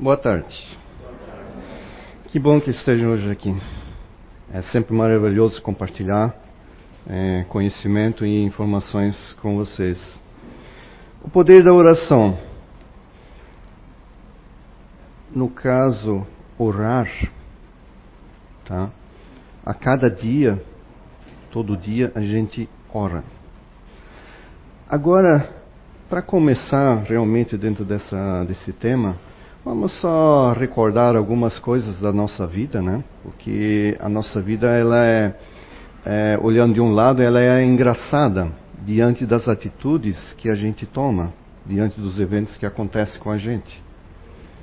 [0.00, 0.78] Boa tarde.
[2.28, 3.54] Que bom que estejam hoje aqui.
[4.50, 6.34] É sempre maravilhoso compartilhar
[7.06, 9.98] é, conhecimento e informações com vocês.
[11.22, 12.38] O poder da oração.
[15.34, 16.26] No caso,
[16.56, 17.06] orar,
[18.64, 18.88] tá?
[19.62, 20.64] A cada dia,
[21.50, 23.22] todo dia, a gente ora.
[24.88, 25.46] Agora,
[26.08, 29.28] para começar realmente dentro dessa, desse tema,
[29.64, 33.04] vamos só recordar algumas coisas da nossa vida, né?
[33.22, 35.34] Porque a nossa vida, ela é,
[36.04, 38.48] é, olhando de um lado, ela é engraçada
[38.84, 41.32] diante das atitudes que a gente toma,
[41.66, 43.82] diante dos eventos que acontecem com a gente,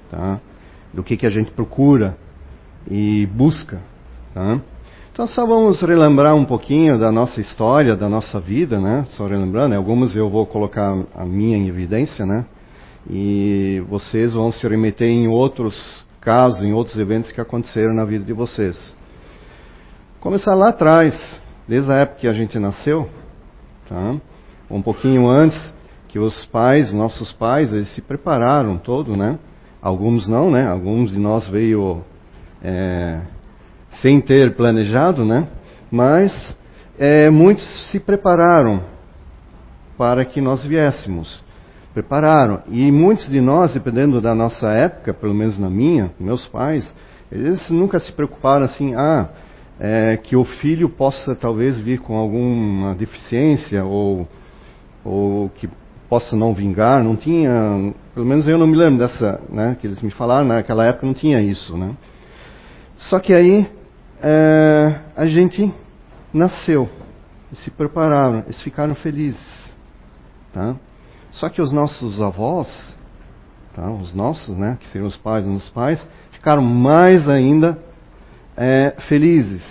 [0.09, 0.39] tá?
[0.93, 2.17] Do que que a gente procura
[2.89, 3.81] e busca,
[4.33, 4.59] tá?
[5.13, 9.05] Então só vamos relembrar um pouquinho da nossa história, da nossa vida, né?
[9.09, 12.45] Só relembrando, algumas eu vou colocar a minha em evidência, né?
[13.09, 18.25] E vocês vão se remeter em outros casos, em outros eventos que aconteceram na vida
[18.25, 18.95] de vocês.
[20.19, 21.15] Começar lá atrás,
[21.67, 23.09] desde a época que a gente nasceu,
[23.87, 24.15] tá?
[24.69, 25.73] Um pouquinho antes
[26.09, 29.39] que os pais, nossos pais, eles se prepararam todo, né?
[29.81, 30.67] Alguns não, né?
[30.67, 32.03] Alguns de nós veio
[32.61, 33.21] é,
[34.01, 35.47] sem ter planejado, né?
[35.89, 36.33] Mas
[36.99, 38.83] é, muitos se prepararam
[39.97, 41.41] para que nós viéssemos.
[41.97, 42.61] Prepararam.
[42.69, 46.87] E muitos de nós, dependendo da nossa época, pelo menos na minha, meus pais,
[47.31, 49.29] eles nunca se preocuparam assim, ah,
[49.79, 54.27] é, que o filho possa talvez vir com alguma deficiência ou,
[55.03, 55.67] ou que
[56.07, 57.03] possa não vingar.
[57.03, 60.85] Não tinha, pelo menos eu não me lembro dessa, né, que eles me falaram, naquela
[60.85, 61.95] época não tinha isso, né?
[62.95, 63.67] Só que aí
[64.21, 65.73] é, a gente
[66.31, 66.87] nasceu,
[67.53, 69.73] se prepararam, eles ficaram felizes.
[70.53, 70.75] Tá?
[71.37, 72.97] Só que os nossos avós,
[73.75, 73.91] tá?
[73.91, 77.77] os nossos, né, que seriam os pais dos pais, ficaram mais ainda
[78.55, 79.63] é, felizes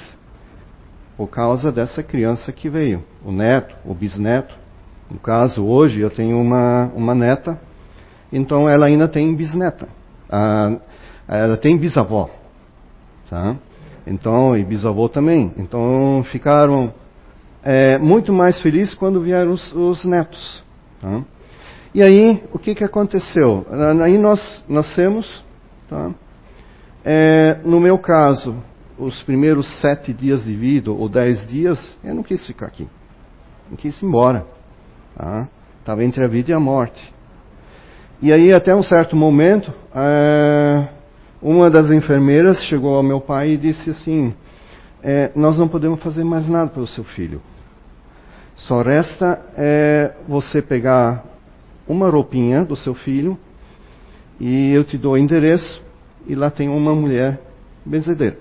[1.17, 4.55] por causa dessa criança que veio, o neto, o bisneto.
[5.11, 7.61] No caso, hoje eu tenho uma, uma neta,
[8.33, 9.89] então ela ainda tem bisneta.
[10.31, 10.77] Ah,
[11.27, 12.31] ela tem bisavó.
[13.29, 13.57] Tá?
[14.07, 15.53] Então, e bisavô também.
[15.57, 16.95] Então ficaram
[17.63, 20.63] é, muito mais felizes quando vieram os, os netos.
[21.01, 21.25] Tá?
[21.97, 23.65] E aí, o que, que aconteceu?
[24.03, 25.43] Aí nós nascemos,
[25.89, 26.15] tá?
[27.03, 28.55] É, no meu caso,
[28.99, 32.87] os primeiros sete dias de vida, ou dez dias, eu não quis ficar aqui.
[33.71, 34.45] Não quis ir embora.
[35.15, 36.05] Estava tá?
[36.05, 37.15] entre a vida e a morte.
[38.21, 40.89] E aí, até um certo momento, é,
[41.41, 44.35] uma das enfermeiras chegou ao meu pai e disse assim:
[45.03, 47.41] é, Nós não podemos fazer mais nada pelo seu filho.
[48.55, 51.36] Só resta é, você pegar
[51.87, 53.39] uma roupinha do seu filho
[54.41, 55.83] e eu te dou o endereço
[56.27, 57.41] e lá tem uma mulher
[57.85, 58.39] benzedeira.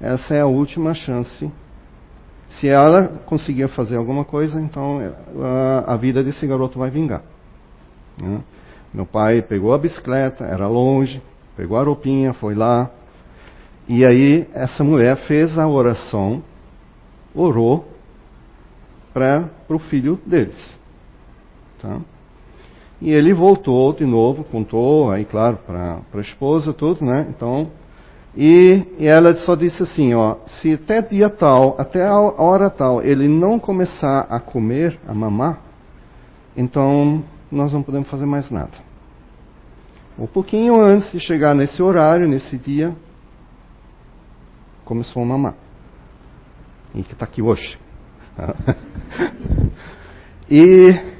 [0.00, 1.50] Essa é a última chance.
[2.48, 4.98] Se ela conseguir fazer alguma coisa, então
[5.86, 7.22] a, vida desse garoto vai vingar.
[8.20, 8.40] Né?
[8.92, 11.22] Meu pai pegou a bicicleta, era longe,
[11.60, 12.90] Pegou a roupinha, foi lá.
[13.86, 16.42] E aí essa mulher fez a oração,
[17.34, 17.86] orou
[19.12, 20.78] para o filho deles.
[21.78, 22.00] Tá?
[23.00, 27.26] E ele voltou de novo, contou, aí claro, para a esposa, tudo, né?
[27.30, 27.70] Então,
[28.36, 33.02] e, e, ela só disse assim, ó, se até dia tal, até a hora tal,
[33.02, 35.60] ele não começar a comer, a mamar,
[36.56, 38.90] então nós não podemos fazer mais nada.
[40.18, 42.94] Um pouquinho antes de chegar nesse horário, nesse dia,
[44.84, 45.54] começou a mamar.
[46.94, 47.78] E que está aqui hoje.
[50.50, 51.19] e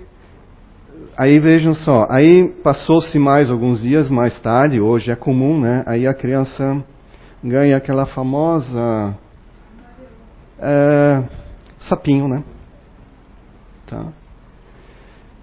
[1.20, 5.84] aí vejam só, aí passou-se mais alguns dias mais tarde, hoje é comum, né?
[5.86, 6.82] Aí a criança
[7.44, 9.14] ganha aquela famosa
[10.58, 11.22] é,
[11.78, 12.42] sapinho, né?
[13.86, 14.06] Tá?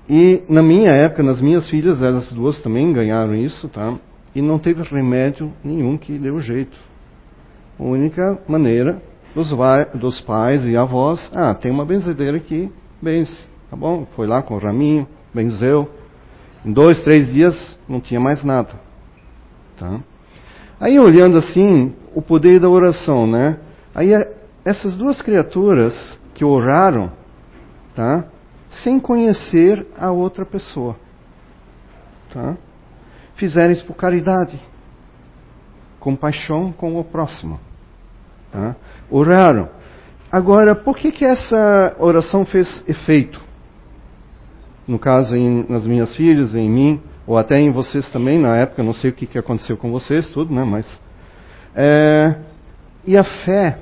[0.10, 3.94] E na minha época, nas minhas filhas, elas duas também ganharam isso, tá?
[4.34, 6.76] E não teve remédio nenhum que deu jeito.
[7.80, 9.00] A única maneira
[9.36, 9.52] dos,
[9.94, 13.38] dos pais e avós, ah, tem uma benzedeira aqui, benze,
[13.70, 14.08] tá bom?
[14.16, 15.08] Foi lá com o raminho,
[15.38, 15.90] benzeu.
[16.66, 18.74] Em dois, três dias não tinha mais nada,
[19.78, 20.00] tá?
[20.80, 23.58] Aí olhando assim, o poder da oração, né?
[23.96, 24.12] Aí
[24.66, 27.12] essas duas criaturas que oraram,
[27.96, 28.26] tá?
[28.84, 30.96] sem conhecer a outra pessoa.
[32.34, 32.58] Tá?
[33.36, 34.60] Fizeram isso por caridade,
[36.00, 37.60] compaixão com o próximo.
[38.52, 38.76] Tá?
[39.10, 39.70] Oraram.
[40.32, 43.42] Agora, por que, que essa oração fez efeito?
[44.88, 48.82] No caso, em, nas minhas filhas, em mim, ou até em vocês também na época,
[48.82, 50.64] não sei o que, que aconteceu com vocês, tudo, né?
[50.64, 50.86] Mas
[51.76, 52.36] é,
[53.06, 53.80] e a fé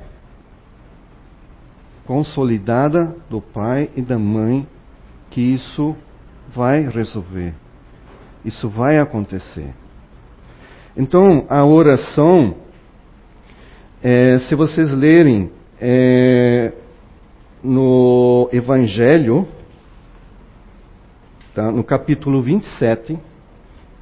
[2.05, 4.67] consolidada do pai e da mãe
[5.29, 5.95] que isso
[6.53, 7.53] vai resolver,
[8.43, 9.73] isso vai acontecer.
[10.97, 12.55] Então a oração,
[14.01, 16.73] é, se vocês lerem é,
[17.63, 19.47] no Evangelho,
[21.55, 23.17] tá, no capítulo 27,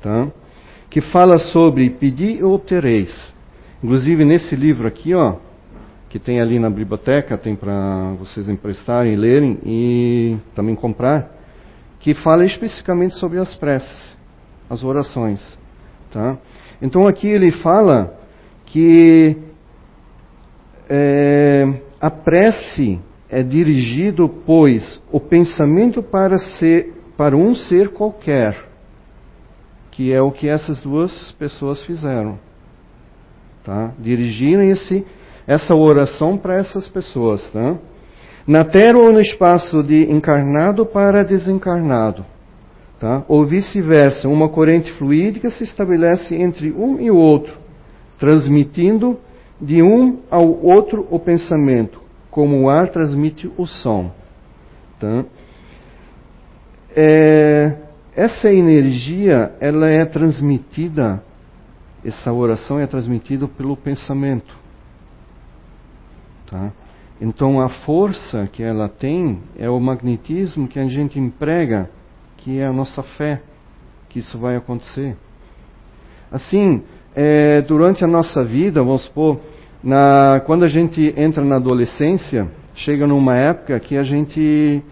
[0.01, 0.27] tá,
[0.89, 3.31] que fala sobre pedir e obtereis.
[3.81, 5.35] Inclusive nesse livro aqui, ó,
[6.09, 11.31] que tem ali na biblioteca, tem para vocês emprestarem, lerem e também comprar,
[11.99, 14.17] que fala especificamente sobre as preces,
[14.69, 15.57] as orações,
[16.11, 16.37] tá?
[16.81, 18.17] Então aqui ele fala
[18.65, 19.37] que
[20.89, 28.69] é, a prece é dirigido, pois, o pensamento para ser para um ser qualquer,
[29.91, 32.39] que é o que essas duas pessoas fizeram,
[33.63, 33.93] tá?
[33.99, 35.05] Dirigiram esse
[35.45, 37.77] essa oração para essas pessoas, tá?
[38.47, 42.25] Na terra ou no espaço de encarnado para desencarnado,
[42.99, 43.23] tá?
[43.27, 47.57] Ou vice-versa, uma corrente fluídica se estabelece entre um e o outro,
[48.17, 49.19] transmitindo
[49.61, 54.11] de um ao outro o pensamento, como o ar transmite o som.
[54.99, 55.25] Tá?
[56.95, 57.75] É,
[58.15, 61.23] essa energia, ela é transmitida,
[62.05, 64.55] essa oração é transmitida pelo pensamento.
[66.49, 66.71] Tá?
[67.19, 71.89] Então a força que ela tem é o magnetismo que a gente emprega,
[72.37, 73.41] que é a nossa fé,
[74.09, 75.15] que isso vai acontecer.
[76.31, 76.83] Assim,
[77.15, 79.39] é, durante a nossa vida, vamos supor,
[79.83, 84.83] na, quando a gente entra na adolescência, chega numa época que a gente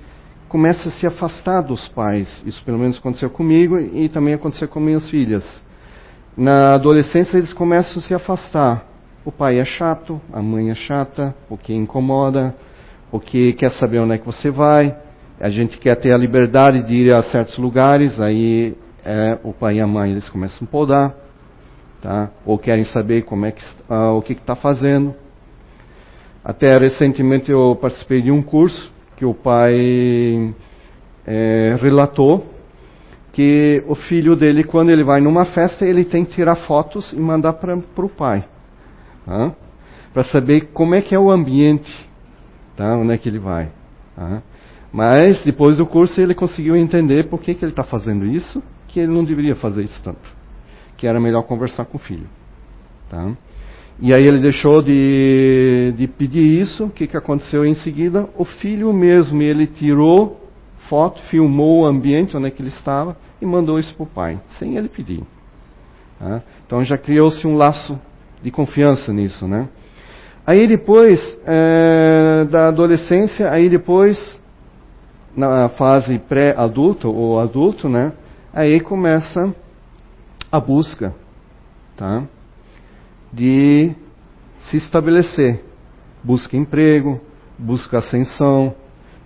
[0.51, 2.43] começa a se afastar dos pais.
[2.45, 5.63] Isso pelo menos aconteceu comigo e também aconteceu com minhas filhas.
[6.35, 8.85] Na adolescência eles começam a se afastar.
[9.23, 12.53] O pai é chato, a mãe é chata, o que incomoda,
[13.09, 14.93] o que quer saber onde é que você vai.
[15.39, 18.75] A gente quer ter a liberdade de ir a certos lugares, aí
[19.05, 21.15] é, o pai e a mãe eles começam a podar
[22.01, 22.29] tá?
[22.45, 25.15] ou querem saber como é que, ah, o que está fazendo.
[26.43, 30.51] Até recentemente eu participei de um curso que o pai
[31.27, 32.43] é, relatou
[33.31, 37.19] que o filho dele, quando ele vai numa festa, ele tem que tirar fotos e
[37.19, 38.43] mandar para o pai.
[39.23, 39.53] Tá?
[40.11, 42.09] Para saber como é que é o ambiente,
[42.75, 42.97] tá?
[42.97, 43.69] onde é que ele vai.
[44.15, 44.41] Tá?
[44.91, 48.99] Mas depois do curso ele conseguiu entender por que, que ele está fazendo isso, que
[48.99, 50.41] ele não deveria fazer isso tanto
[50.97, 52.27] que era melhor conversar com o filho.
[53.07, 53.35] Tá?
[53.99, 56.85] E aí ele deixou de, de pedir isso.
[56.85, 58.27] O que, que aconteceu em seguida?
[58.37, 60.49] O filho mesmo, ele tirou
[60.89, 64.39] foto, filmou o ambiente onde é que ele estava e mandou isso para o pai,
[64.57, 65.23] sem ele pedir.
[66.19, 66.41] Tá?
[66.65, 67.99] Então já criou-se um laço
[68.41, 69.69] de confiança nisso, né?
[70.45, 74.39] Aí depois é, da adolescência, aí depois
[75.37, 78.11] na fase pré-adulto ou adulto, né?
[78.51, 79.53] Aí começa
[80.51, 81.13] a busca
[82.01, 82.23] tá?
[83.31, 83.93] De
[84.61, 85.63] se estabelecer.
[86.23, 87.19] Busca emprego,
[87.57, 88.75] busca ascensão,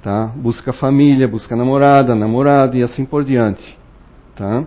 [0.01, 0.27] tá?
[0.35, 3.77] busca família, busca namorada, namorado e assim por diante.
[4.35, 4.65] Tá?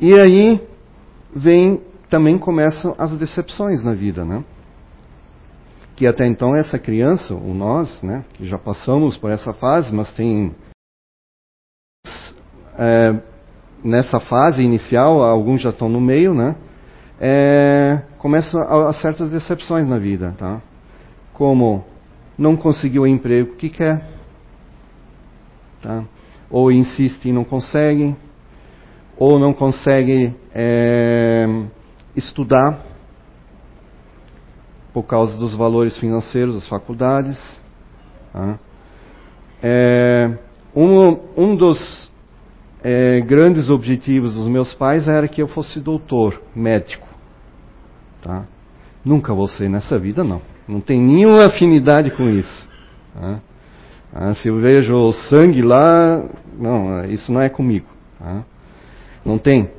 [0.00, 0.60] E aí
[1.34, 4.42] vem também começam as decepções na vida, né?
[5.94, 10.10] Que até então essa criança, ou nós, né, que já passamos por essa fase, mas
[10.12, 10.54] tem
[12.78, 13.20] é,
[13.84, 16.56] nessa fase inicial, alguns já estão no meio, né?
[17.20, 20.62] É, começam a, a, certas decepções na vida, tá?
[21.32, 21.84] Como
[22.36, 24.04] não conseguiu o emprego que quer,
[25.82, 26.04] tá?
[26.50, 28.16] Ou insiste e não consegue,
[29.16, 31.46] ou não consegue é,
[32.14, 32.80] estudar
[34.92, 37.38] por causa dos valores financeiros das faculdades.
[38.32, 38.58] Tá?
[39.62, 40.30] É,
[40.74, 42.10] um, um dos
[42.82, 47.07] é, grandes objetivos dos meus pais era que eu fosse doutor, médico.
[48.22, 48.44] Tá?
[49.04, 50.42] Nunca vou ser nessa vida, não.
[50.66, 52.68] Não tem nenhuma afinidade com isso.
[53.14, 53.40] Tá?
[54.12, 56.24] Ah, se eu vejo sangue lá,
[56.58, 57.86] não, isso não é comigo.
[58.18, 58.44] Tá?
[59.24, 59.70] Não tem.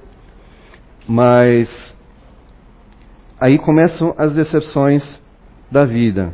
[1.08, 1.96] Mas
[3.40, 5.22] aí começam as decepções
[5.72, 6.34] da vida.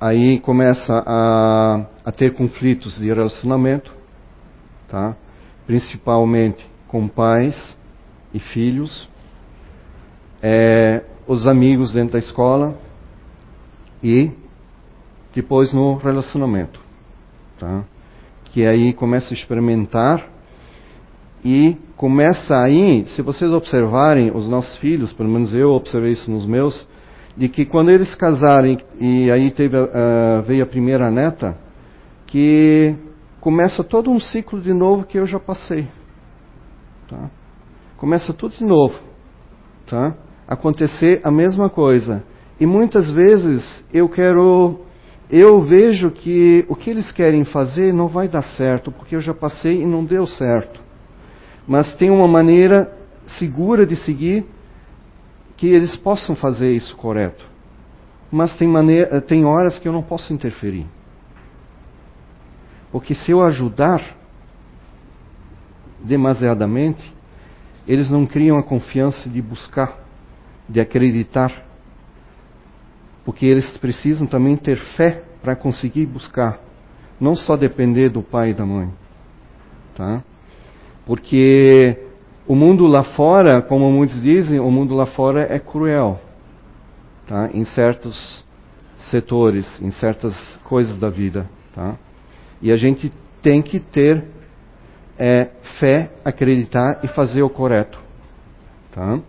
[0.00, 3.92] Aí começa a, a ter conflitos de relacionamento,
[4.88, 5.16] tá?
[5.66, 7.76] principalmente com pais
[8.32, 9.08] e filhos,
[10.42, 12.76] é, os amigos dentro da escola
[14.02, 14.30] e
[15.34, 16.80] depois no relacionamento,
[17.58, 17.84] tá?
[18.46, 20.28] Que aí começa a experimentar
[21.44, 26.44] E começa aí, se vocês observarem os nossos filhos, pelo menos eu observei isso nos
[26.44, 26.86] meus,
[27.36, 31.56] de que quando eles casarem e aí teve, uh, veio a primeira neta,
[32.26, 32.96] que
[33.40, 35.86] começa todo um ciclo de novo que eu já passei.
[37.08, 37.30] Tá?
[37.96, 38.98] Começa tudo de novo.
[39.86, 40.14] Tá?
[40.48, 42.24] Acontecer a mesma coisa.
[42.58, 44.80] E muitas vezes eu quero,
[45.30, 49.34] eu vejo que o que eles querem fazer não vai dar certo, porque eu já
[49.34, 50.80] passei e não deu certo.
[51.66, 52.90] Mas tem uma maneira
[53.38, 54.46] segura de seguir
[55.56, 57.46] que eles possam fazer isso correto.
[58.30, 60.86] Mas tem, maneira, tem horas que eu não posso interferir.
[62.90, 64.16] Porque se eu ajudar
[66.02, 67.14] demasiadamente,
[67.86, 69.98] eles não criam a confiança de buscar,
[70.68, 71.64] de acreditar.
[73.24, 76.58] Porque eles precisam também ter fé para conseguir buscar,
[77.20, 78.90] não só depender do pai e da mãe.
[79.96, 80.22] Tá?
[81.06, 81.96] Porque
[82.46, 86.20] o mundo lá fora, como muitos dizem, o mundo lá fora é cruel.
[87.26, 87.50] Tá?
[87.52, 88.44] Em certos
[89.10, 90.34] setores, em certas
[90.64, 91.48] coisas da vida.
[91.74, 91.96] Tá?
[92.60, 94.24] E a gente tem que ter
[95.18, 95.48] é,
[95.78, 98.00] fé, acreditar e fazer o correto.
[98.92, 99.20] Tá?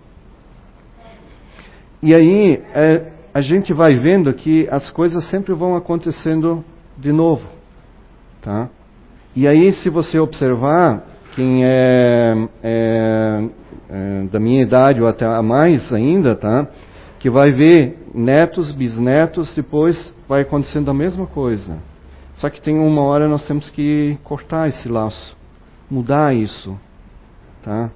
[2.01, 6.63] E aí é, a gente vai vendo que as coisas sempre vão acontecendo
[6.98, 7.46] de novo.
[8.41, 8.70] Tá?
[9.36, 11.03] E aí, se você observar,
[11.34, 13.50] quem é, é,
[13.89, 16.68] é, da minha idade ou até mais ainda, tá?
[17.20, 21.77] Que vai ver netos, bisnetos, depois vai acontecendo a mesma coisa.
[22.36, 25.36] Só que tem uma hora nós temos que cortar esse laço,
[25.89, 26.77] mudar isso,
[27.63, 27.91] tá?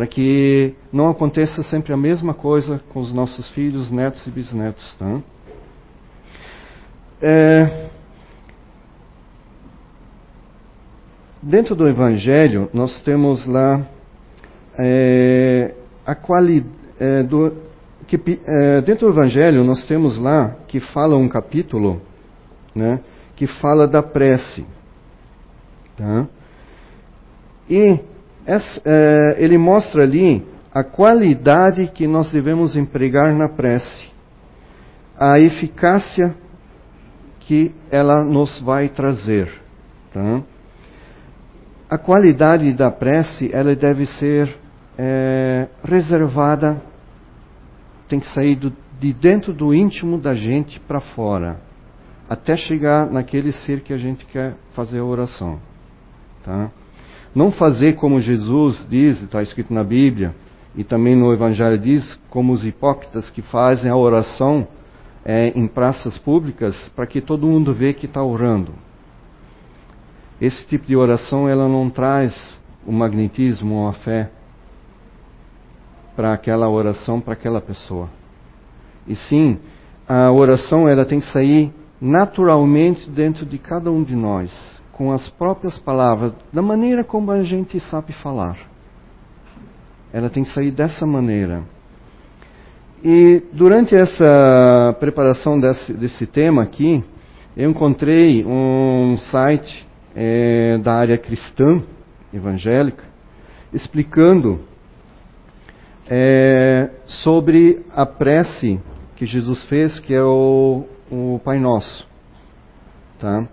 [0.00, 4.96] Para que não aconteça sempre a mesma coisa com os nossos filhos, netos e bisnetos,
[4.98, 5.20] tá?
[7.20, 7.90] É,
[11.42, 13.86] dentro do Evangelho nós temos lá
[14.78, 15.74] é,
[16.06, 17.52] a qualidade é, do
[18.06, 22.00] que, é, dentro do Evangelho nós temos lá que fala um capítulo,
[22.74, 23.00] né?
[23.36, 24.64] que fala da prece.
[25.94, 26.26] Tá?
[27.68, 28.00] E
[28.46, 34.08] essa, é, ele mostra ali a qualidade que nós devemos empregar na prece,
[35.18, 36.34] a eficácia
[37.40, 39.50] que ela nos vai trazer.
[40.12, 40.42] Tá?
[41.88, 44.56] A qualidade da prece ela deve ser
[44.96, 46.80] é, reservada,
[48.08, 51.70] tem que sair do, de dentro do íntimo da gente para fora
[52.30, 55.58] até chegar naquele ser que a gente quer fazer a oração.
[56.44, 56.70] Tá?
[57.34, 60.34] Não fazer como Jesus diz, está escrito na Bíblia,
[60.74, 64.66] e também no Evangelho diz, como os hipócritas que fazem a oração
[65.24, 68.72] é, em praças públicas para que todo mundo vê que está orando.
[70.40, 74.30] Esse tipo de oração ela não traz o magnetismo ou a fé
[76.16, 78.08] para aquela oração, para aquela pessoa.
[79.06, 79.58] E sim,
[80.08, 85.30] a oração ela tem que sair naturalmente dentro de cada um de nós, com as
[85.30, 88.58] próprias palavras, da maneira como a gente sabe falar.
[90.12, 91.62] Ela tem que sair dessa maneira.
[93.02, 97.02] E durante essa preparação desse, desse tema aqui,
[97.56, 101.82] eu encontrei um site é, da área cristã,
[102.30, 103.04] evangélica,
[103.72, 104.60] explicando
[106.10, 108.78] é, sobre a prece
[109.16, 112.06] que Jesus fez, que é o o Pai Nosso.
[113.18, 113.48] Tá?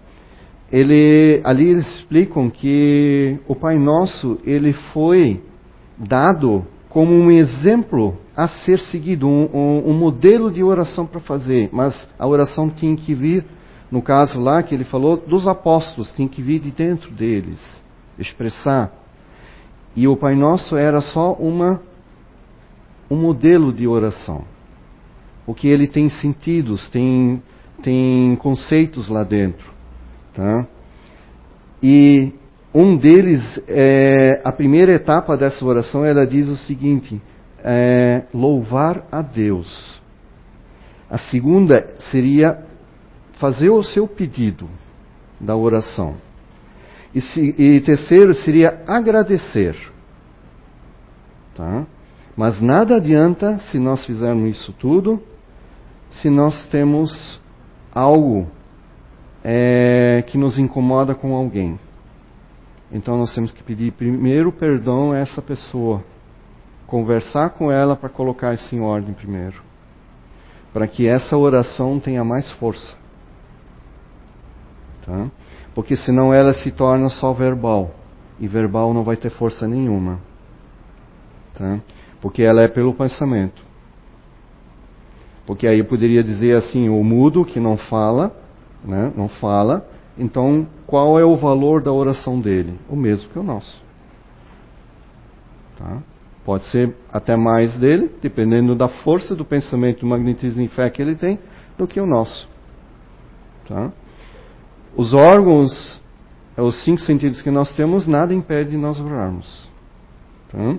[0.72, 5.42] Ele, ali eles explicam que o Pai Nosso ele foi
[5.98, 11.70] dado como um exemplo a ser seguido, um, um, um modelo de oração para fazer,
[11.72, 13.46] mas a oração tinha que vir,
[13.90, 17.60] no caso lá que ele falou, dos apóstolos, tinha que vir de dentro deles,
[18.20, 18.92] expressar.
[19.96, 21.82] E o Pai Nosso era só uma,
[23.10, 24.44] um modelo de oração
[25.48, 27.42] porque ele tem sentidos, tem,
[27.82, 29.77] tem conceitos lá dentro.
[30.38, 30.68] Tá?
[31.82, 32.32] E
[32.72, 37.20] um deles, é, a primeira etapa dessa oração, ela diz o seguinte:
[37.64, 40.00] é, louvar a Deus.
[41.10, 42.64] A segunda seria
[43.40, 44.70] fazer o seu pedido
[45.42, 46.16] da oração.
[47.16, 49.76] E, se, e terceiro seria agradecer.
[51.56, 51.88] Tá?
[52.36, 55.20] Mas nada adianta se nós fizermos isso tudo
[56.10, 57.40] se nós temos
[57.94, 58.48] algo
[59.44, 61.80] é, que nos incomoda com alguém.
[62.92, 66.04] Então nós temos que pedir primeiro perdão a essa pessoa,
[66.86, 69.62] conversar com ela para colocar isso em ordem primeiro,
[70.74, 72.96] para que essa oração tenha mais força.
[75.06, 75.30] Tá?
[75.74, 77.92] Porque senão ela se torna só verbal.
[78.40, 80.20] e verbal não vai ter força nenhuma.
[81.58, 81.80] Tá?
[82.22, 83.66] Porque ela é pelo pensamento.
[85.46, 88.36] Porque aí eu poderia dizer assim, o mudo que não fala,
[88.88, 92.80] né, não fala, então qual é o valor da oração dele?
[92.90, 93.80] O mesmo que o nosso.
[95.78, 96.02] Tá?
[96.44, 101.02] Pode ser até mais dele, dependendo da força do pensamento, do magnetismo e fé que
[101.02, 101.38] ele tem,
[101.78, 102.50] do que o nosso.
[103.68, 103.92] Tá?
[104.96, 106.02] Os órgãos,
[106.56, 109.70] os cinco sentidos que nós temos, nada impede de nós orarmos.
[110.50, 110.78] Tá?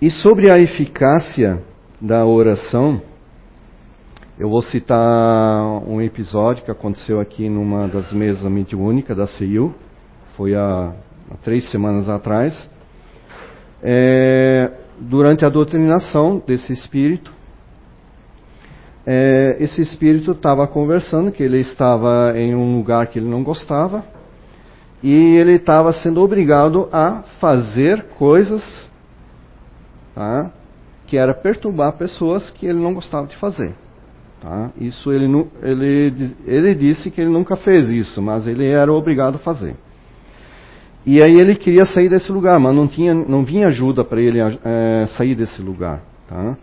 [0.00, 1.64] E sobre a eficácia
[1.98, 3.00] da oração,
[4.38, 9.74] eu vou citar um episódio que aconteceu aqui numa das mesas mediúnicas da CIU,
[10.36, 10.92] foi há,
[11.30, 12.68] há três semanas atrás
[13.86, 17.30] é, durante a doutrinação desse espírito,
[19.06, 24.02] é, esse espírito estava conversando que ele estava em um lugar que ele não gostava
[25.02, 28.90] e ele estava sendo obrigado a fazer coisas
[30.14, 30.50] tá,
[31.06, 33.83] que era perturbar pessoas que ele não gostava de fazer.
[34.44, 34.72] Tá?
[34.78, 35.24] Isso ele,
[35.62, 39.74] ele, ele disse que ele nunca fez isso, mas ele era obrigado a fazer.
[41.06, 44.38] E aí ele queria sair desse lugar, mas não, tinha, não vinha ajuda para ele
[44.40, 46.02] é, sair desse lugar.
[46.28, 46.58] Tá?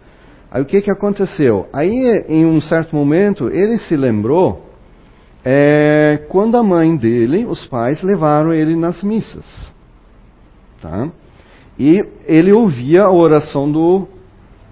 [0.51, 1.67] Aí o que, que aconteceu?
[1.73, 4.69] Aí, em um certo momento, ele se lembrou
[5.43, 9.73] é, quando a mãe dele, os pais, levaram ele nas missas.
[10.79, 11.09] Tá?
[11.79, 14.07] E ele ouvia a oração do,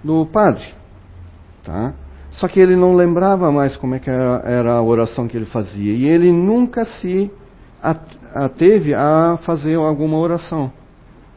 [0.04, 0.66] do padre.
[1.64, 1.92] Tá?
[2.30, 5.92] Só que ele não lembrava mais como é que era, a oração que ele fazia.
[5.92, 7.30] E ele nunca se
[8.56, 10.72] teve a fazer alguma oração.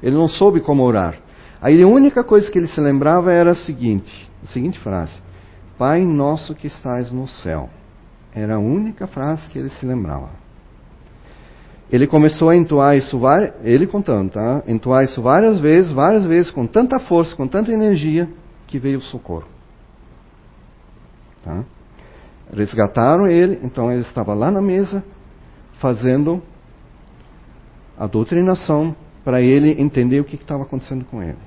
[0.02, 1.16] Ele não soube como orar.
[1.62, 5.14] Aí a única coisa que ele se lembrava era a seguinte, a seguinte frase:
[5.78, 7.70] Pai nosso que estás no céu.
[8.36, 10.30] Era a única frase que ele se lembrava.
[11.92, 13.20] Ele começou a entoar isso,
[13.64, 14.64] ele contando, tá?
[14.68, 18.28] Entoar isso várias vezes, várias vezes, com tanta força, com tanta energia,
[18.66, 19.53] que veio o socorro.
[21.44, 21.64] Tá?
[22.52, 25.04] Resgataram ele, então ele estava lá na mesa,
[25.80, 26.42] fazendo
[27.98, 31.38] a doutrinação para ele entender o que estava acontecendo com ele.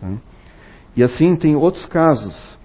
[0.00, 0.12] Tá?
[0.96, 2.58] E assim tem outros casos.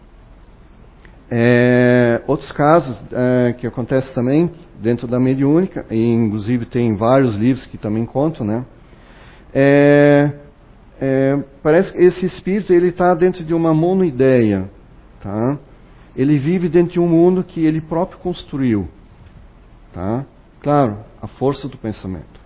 [1.30, 7.66] É, outros casos é, que acontecem também dentro da mediúnica, e inclusive tem vários livros
[7.66, 8.66] que também contam, né?
[9.54, 10.32] É,
[11.00, 14.70] é, parece que esse espírito ele está dentro de uma monoideia,
[15.26, 15.58] tá?
[16.16, 18.88] Ele vive dentro de um mundo que ele próprio construiu.
[19.92, 20.24] Tá?
[20.62, 22.40] Claro, a força do pensamento.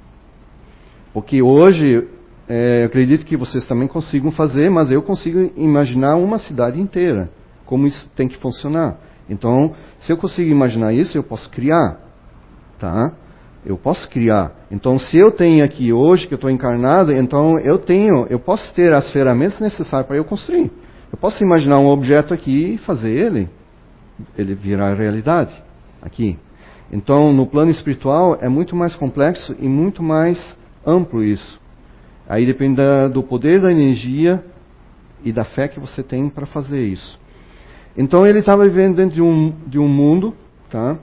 [1.13, 2.07] Porque hoje,
[2.47, 7.29] é, eu acredito que vocês também consigam fazer, mas eu consigo imaginar uma cidade inteira,
[7.65, 8.97] como isso tem que funcionar.
[9.29, 11.99] Então, se eu consigo imaginar isso, eu posso criar.
[12.79, 13.13] Tá?
[13.65, 14.53] Eu posso criar.
[14.71, 18.73] Então, se eu tenho aqui hoje, que eu estou encarnado, então eu tenho, eu posso
[18.73, 20.71] ter as ferramentas necessárias para eu construir.
[21.11, 23.49] Eu posso imaginar um objeto aqui e fazer ele,
[24.37, 25.53] ele virar realidade
[26.01, 26.37] aqui.
[26.91, 31.59] Então, no plano espiritual é muito mais complexo e muito mais amplo isso.
[32.27, 34.43] Aí depende da, do poder da energia
[35.23, 37.19] e da fé que você tem para fazer isso.
[37.97, 40.35] Então ele estava vivendo dentro de um, de um mundo,
[40.69, 40.97] tá?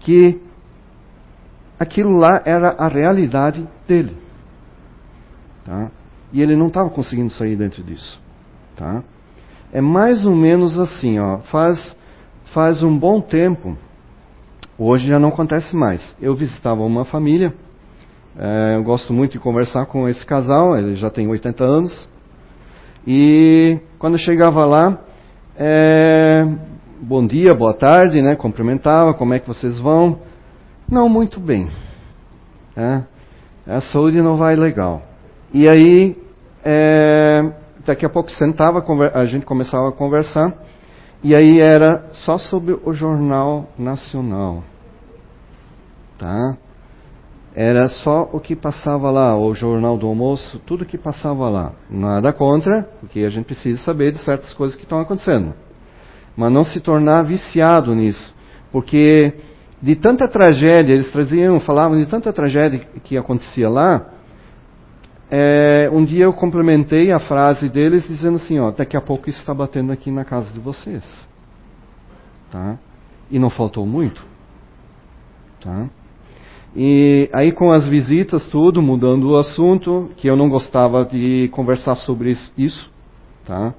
[0.00, 0.40] Que
[1.78, 4.16] aquilo lá era a realidade dele,
[5.64, 5.90] tá?
[6.32, 8.20] E ele não estava conseguindo sair dentro disso,
[8.76, 9.02] tá?
[9.72, 11.38] É mais ou menos assim, ó.
[11.38, 11.96] Faz
[12.52, 13.76] faz um bom tempo
[14.84, 16.02] Hoje já não acontece mais.
[16.20, 17.54] Eu visitava uma família,
[18.36, 22.08] é, eu gosto muito de conversar com esse casal, ele já tem 80 anos.
[23.06, 24.98] E quando eu chegava lá,
[25.56, 26.44] é,
[27.00, 28.34] bom dia, boa tarde, né?
[28.34, 30.18] Cumprimentava, como é que vocês vão?
[30.90, 31.70] Não, muito bem.
[32.74, 33.02] É,
[33.66, 35.02] a saúde não vai legal.
[35.54, 36.16] E aí,
[36.64, 37.52] é,
[37.84, 40.54] daqui a pouco sentava, a gente começava a conversar.
[41.22, 44.64] E aí era só sobre o Jornal Nacional.
[46.18, 46.56] Tá?
[47.54, 51.72] Era só o que passava lá, o Jornal do Almoço, tudo que passava lá.
[51.90, 55.52] Nada contra, porque a gente precisa saber de certas coisas que estão acontecendo.
[56.36, 58.34] Mas não se tornar viciado nisso.
[58.72, 59.34] Porque
[59.82, 64.06] de tanta tragédia, eles traziam, falavam de tanta tragédia que acontecia lá,
[65.34, 69.38] é, um dia eu complementei a frase deles dizendo assim, ó, daqui a pouco isso
[69.38, 71.02] está batendo aqui na casa de vocês.
[72.50, 72.78] Tá?
[73.30, 74.22] E não faltou muito.
[75.58, 75.88] Tá?
[76.76, 81.96] E aí com as visitas, tudo, mudando o assunto, que eu não gostava de conversar
[81.96, 82.90] sobre isso.
[83.46, 83.72] Tá?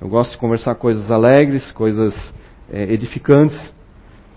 [0.00, 2.14] Eu gosto de conversar coisas alegres, coisas
[2.70, 3.74] é, edificantes,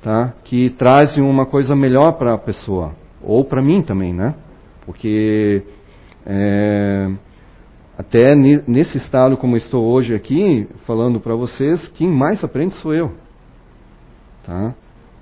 [0.02, 0.34] tá?
[0.44, 2.96] que trazem uma coisa melhor para a pessoa.
[3.22, 4.34] Ou para mim também, né?
[4.88, 5.64] Porque
[6.26, 7.12] é,
[7.98, 13.12] até nesse estado como estou hoje aqui, falando para vocês, quem mais aprende sou eu.
[14.46, 14.74] Tá?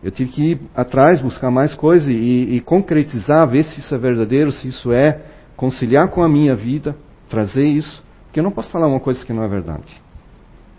[0.04, 3.98] Eu tive que ir atrás, buscar mais coisas e, e concretizar, ver se isso é
[3.98, 5.22] verdadeiro, se isso é,
[5.56, 6.96] conciliar com a minha vida,
[7.30, 8.04] trazer isso.
[8.26, 10.02] Porque eu não posso falar uma coisa que não é verdade.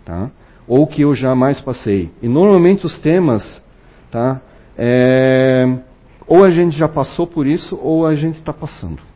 [0.03, 0.29] Tá?
[0.67, 2.11] Ou que eu jamais passei.
[2.21, 3.61] E normalmente os temas,
[4.11, 4.41] tá?
[4.77, 5.77] É,
[6.27, 9.12] ou a gente já passou por isso, ou a gente está passando.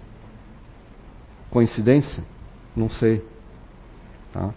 [1.49, 2.23] Coincidência?
[2.75, 3.23] Não sei.
[4.33, 4.53] Tá?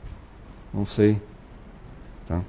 [0.72, 1.20] Não sei.
[2.28, 2.42] Tá?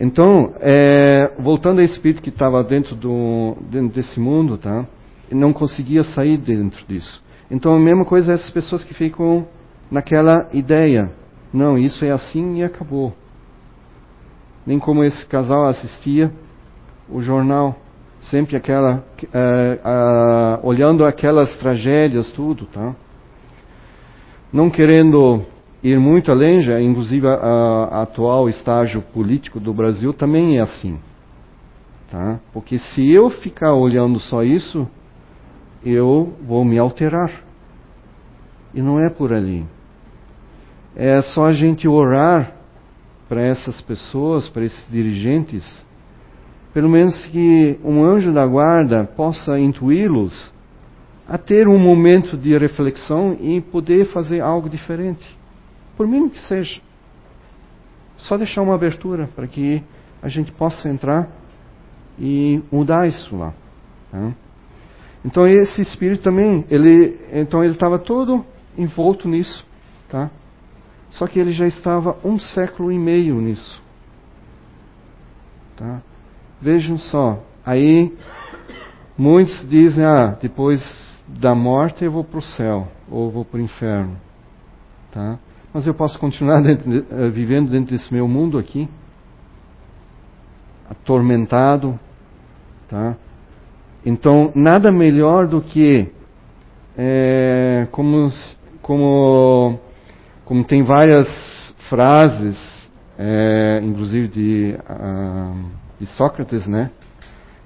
[0.00, 4.86] Então, é, voltando ao espírito que estava dentro, do, dentro desse mundo, tá?
[5.30, 7.22] Não conseguia sair dentro disso.
[7.50, 9.46] Então, a mesma coisa é essas pessoas que ficam
[9.90, 11.10] naquela ideia.
[11.52, 13.12] Não, isso é assim e acabou.
[14.64, 16.32] Nem como esse casal assistia
[17.08, 17.76] o jornal.
[18.20, 19.04] Sempre aquela.
[19.32, 22.94] É, olhando aquelas tragédias, tudo, tá?
[24.52, 25.44] Não querendo
[25.82, 30.98] ir muito além, já, inclusive a, a, atual estágio político do Brasil também é assim.
[32.10, 32.40] Tá?
[32.52, 34.88] Porque se eu ficar olhando só isso,
[35.84, 37.30] eu vou me alterar.
[38.74, 39.66] E não é por ali.
[40.96, 42.54] É só a gente orar
[43.28, 45.84] para essas pessoas, para esses dirigentes,
[46.72, 50.52] pelo menos que um anjo da guarda possa intuí-los
[51.28, 55.38] a ter um momento de reflexão e poder fazer algo diferente
[55.94, 56.80] por mínimo que seja.
[58.16, 59.82] Só deixar uma abertura para que
[60.22, 61.28] a gente possa entrar
[62.18, 63.52] e mudar isso lá.
[64.10, 64.32] Tá?
[65.22, 68.44] Então esse espírito também, ele, então ele estava todo
[68.76, 69.66] envolto nisso,
[70.08, 70.30] tá?
[71.10, 73.82] Só que ele já estava um século e meio nisso,
[75.76, 76.00] tá?
[76.60, 78.16] Vejam só, aí
[79.16, 80.80] muitos dizem, ah, depois
[81.28, 84.16] da morte eu vou para o céu ou vou para o inferno,
[85.12, 85.38] tá?
[85.72, 88.88] Mas eu posso continuar dentro, uh, vivendo dentro desse meu mundo aqui,
[90.88, 91.98] atormentado,
[92.88, 93.16] tá?
[94.04, 96.08] Então, nada melhor do que,
[96.96, 98.30] é, como,
[98.80, 99.78] como,
[100.44, 101.28] como tem várias
[101.88, 102.56] frases,
[103.18, 106.90] é, inclusive de, uh, de Sócrates, né?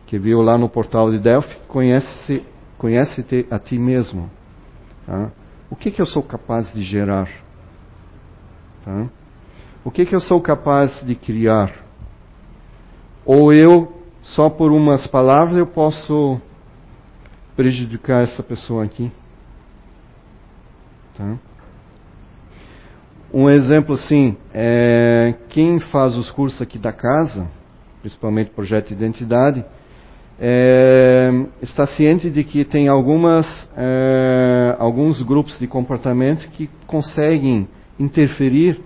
[0.07, 1.57] Que viu lá no portal de Delphi,
[2.83, 4.29] conhece-te conhece a ti mesmo.
[5.07, 5.31] Tá?
[5.71, 7.31] O que, que eu sou capaz de gerar?
[8.85, 9.09] Tá?
[9.85, 11.73] O que, que eu sou capaz de criar?
[13.25, 16.41] Ou eu, só por umas palavras, eu posso
[17.55, 19.13] prejudicar essa pessoa aqui?
[21.17, 21.39] Tá?
[23.33, 27.49] Um exemplo assim, é, quem faz os cursos aqui da casa,
[28.01, 29.65] principalmente projeto de identidade,
[30.41, 37.69] é, está ciente de que tem algumas, é, alguns grupos de comportamento que conseguem
[37.99, 38.81] interferir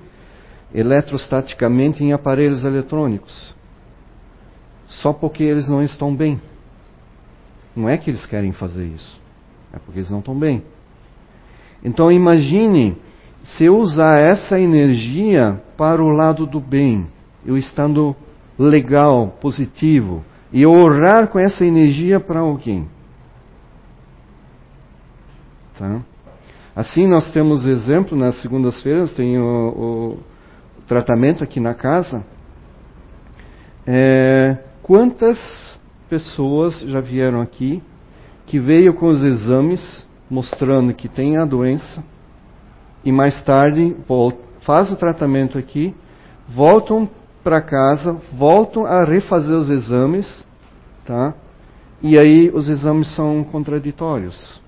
[0.74, 3.54] eletrostaticamente em aparelhos eletrônicos.
[4.88, 6.40] Só porque eles não estão bem.
[7.74, 9.20] Não é que eles querem fazer isso.
[9.72, 10.62] É porque eles não estão bem.
[11.82, 12.96] Então imagine
[13.42, 17.06] se eu usar essa energia para o lado do bem,
[17.44, 18.16] eu estando
[18.58, 22.88] legal, positivo, e orar com essa energia para alguém.
[25.78, 26.00] Tá?
[26.74, 30.18] Assim, nós temos exemplo, nas segundas-feiras tem o, o,
[30.86, 32.24] tratamento aqui na casa.
[33.86, 35.38] É, quantas
[36.08, 37.82] pessoas já vieram aqui
[38.46, 42.02] que veio com os exames mostrando que tem a doença
[43.04, 43.96] e mais tarde
[44.60, 45.94] faz o tratamento aqui,
[46.48, 47.08] voltam
[47.46, 50.44] para casa, voltam a refazer os exames,
[51.04, 51.32] tá?
[52.02, 54.60] E aí os exames são contraditórios.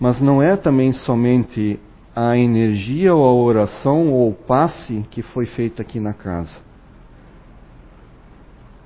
[0.00, 1.78] Mas não é também somente
[2.12, 6.60] a energia ou a oração ou o passe que foi feito aqui na casa.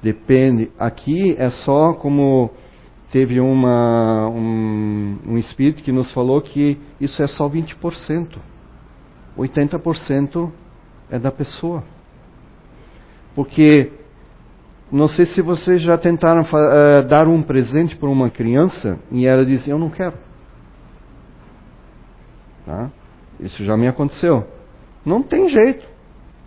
[0.03, 0.71] Depende.
[0.79, 2.51] Aqui é só como
[3.11, 8.37] teve uma, um, um espírito que nos falou que isso é só 20%.
[9.39, 10.53] 80%
[11.11, 11.83] é da pessoa.
[13.35, 13.93] Porque
[14.91, 19.45] não sei se vocês já tentaram uh, dar um presente para uma criança e ela
[19.45, 20.15] diz: Eu não quero.
[22.65, 22.91] Tá?
[23.39, 24.47] Isso já me aconteceu.
[25.05, 25.87] Não tem jeito.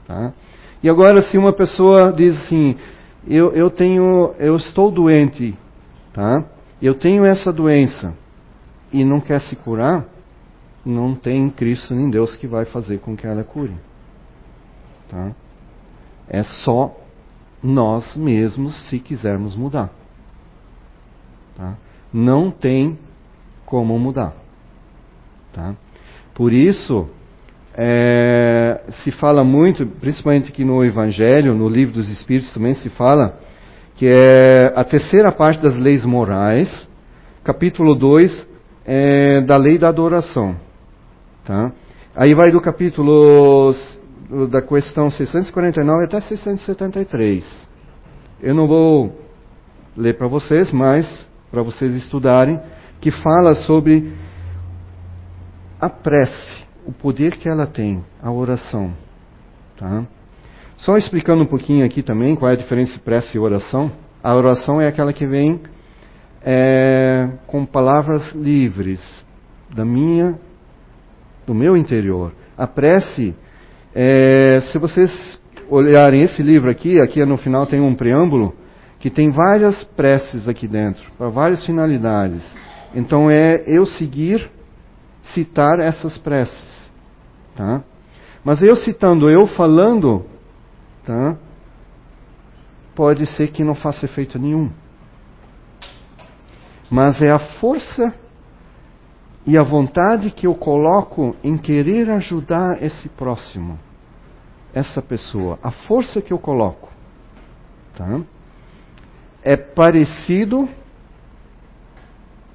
[0.07, 0.33] Tá?
[0.81, 2.75] E agora, se uma pessoa diz assim,
[3.27, 5.57] eu, eu tenho, eu estou doente,
[6.13, 6.45] tá?
[6.81, 8.13] Eu tenho essa doença
[8.91, 10.05] e não quer se curar,
[10.85, 13.75] não tem Cristo nem Deus que vai fazer com que ela cure.
[15.09, 15.31] Tá?
[16.29, 16.95] É só
[17.61, 19.89] nós mesmos se quisermos mudar.
[21.55, 21.75] Tá?
[22.13, 22.97] Não tem
[23.65, 24.33] como mudar.
[25.51, 25.75] Tá?
[26.33, 27.09] Por isso,
[27.75, 33.39] é, se fala muito, principalmente aqui no Evangelho, no Livro dos Espíritos também se fala,
[33.95, 36.87] que é a terceira parte das leis morais,
[37.43, 38.47] capítulo 2,
[38.85, 40.55] é, da lei da adoração.
[41.43, 41.71] Tá?
[42.15, 43.73] Aí vai do capítulo
[44.49, 47.45] da questão 649 até 673.
[48.41, 49.19] Eu não vou
[49.97, 52.59] ler para vocês, mas para vocês estudarem,
[53.01, 54.13] que fala sobre
[55.79, 58.93] a prece, o poder que ela tem, a oração.
[59.77, 60.05] Tá?
[60.77, 63.91] Só explicando um pouquinho aqui também qual é a diferença entre prece e oração.
[64.23, 65.61] A oração é aquela que vem
[66.41, 69.25] é, com palavras livres
[69.73, 70.39] da minha,
[71.45, 72.33] do meu interior.
[72.57, 73.35] A prece,
[73.93, 78.55] é, se vocês olharem esse livro aqui, aqui no final tem um preâmbulo
[78.99, 82.43] que tem várias preces aqui dentro, para várias finalidades.
[82.93, 84.49] Então é eu seguir,
[85.23, 86.91] citar essas preces.
[87.55, 87.83] Tá?
[88.43, 90.25] Mas eu citando, eu falando,
[91.05, 91.37] tá?
[92.99, 94.69] pode ser que não faça efeito nenhum.
[96.91, 98.13] Mas é a força
[99.45, 103.79] e a vontade que eu coloco em querer ajudar esse próximo,
[104.73, 106.89] essa pessoa, a força que eu coloco.
[107.95, 108.21] Tá?
[109.43, 110.67] é parecido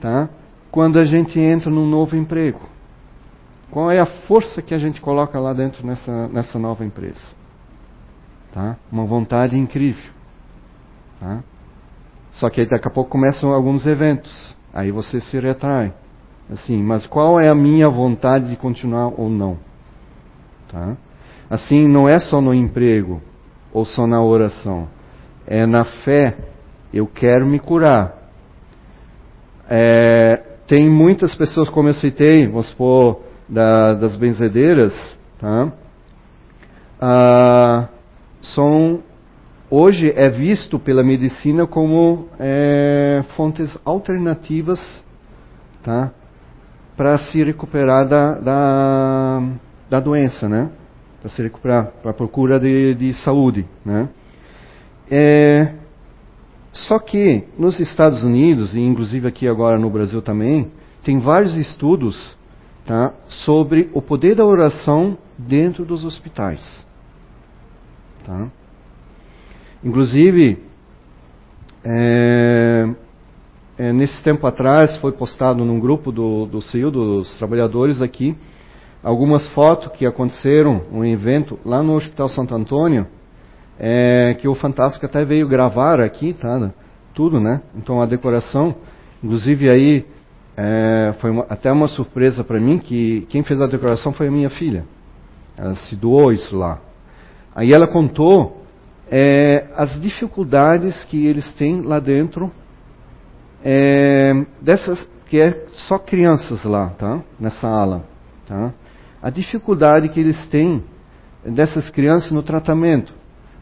[0.01, 0.29] tá?
[0.71, 2.61] quando a gente entra num novo emprego.
[3.71, 7.35] Qual é a força que a gente coloca lá dentro nessa, nessa nova empresa?
[8.53, 8.77] Tá?
[8.93, 10.13] Uma vontade incrível.
[11.19, 11.43] Tá?
[12.33, 14.57] Só que aí daqui a pouco começam alguns eventos.
[14.73, 15.93] Aí você se retrai.
[16.51, 19.59] Assim, mas qual é a minha vontade de continuar ou não?
[20.71, 20.97] Tá?
[21.49, 23.23] Assim, não é só no emprego
[23.73, 24.89] ou só na oração.
[25.47, 26.37] É na fé
[26.93, 28.15] eu quero me curar.
[29.69, 35.73] É, tem muitas pessoas, como eu citei, vamos supor, da, das benzedeiras, tá?
[37.01, 37.89] Ah,
[38.41, 39.03] são,
[39.71, 45.05] hoje é visto pela medicina como é, fontes alternativas
[45.85, 46.11] tá?
[46.97, 49.43] Para se recuperar da, da,
[49.91, 50.71] da doença, né?
[51.21, 53.67] para se recuperar, para a procura de, de saúde.
[53.85, 54.09] Né?
[55.11, 55.73] É,
[56.71, 60.71] só que nos Estados Unidos, e inclusive aqui agora no Brasil também,
[61.03, 62.37] tem vários estudos
[62.85, 66.85] tá, sobre o poder da oração dentro dos hospitais.
[68.25, 68.51] Tá?
[69.83, 70.63] Inclusive,
[71.85, 72.89] é,
[73.77, 78.37] é, nesse tempo atrás foi postado num grupo do, do CIU, dos trabalhadores aqui,
[79.03, 83.07] algumas fotos que aconteceram, um evento lá no Hospital Santo Antônio,
[83.79, 86.73] é, que o Fantástico até veio gravar aqui, tá?
[87.13, 87.63] Tudo, né?
[87.77, 88.75] Então a decoração,
[89.23, 90.07] inclusive aí
[90.57, 94.31] é, foi uma, até uma surpresa para mim que quem fez a decoração foi a
[94.31, 94.85] minha filha.
[95.57, 96.81] Ela se doou isso lá.
[97.55, 98.63] Aí ela contou
[99.11, 102.51] é, as dificuldades que eles têm lá dentro,
[103.65, 107.23] é, dessas que é só crianças lá, tá?
[107.41, 108.05] Nessa ala,
[108.47, 108.73] tá?
[109.23, 110.85] A dificuldade que eles têm
[111.45, 113.13] dessas crianças no tratamento.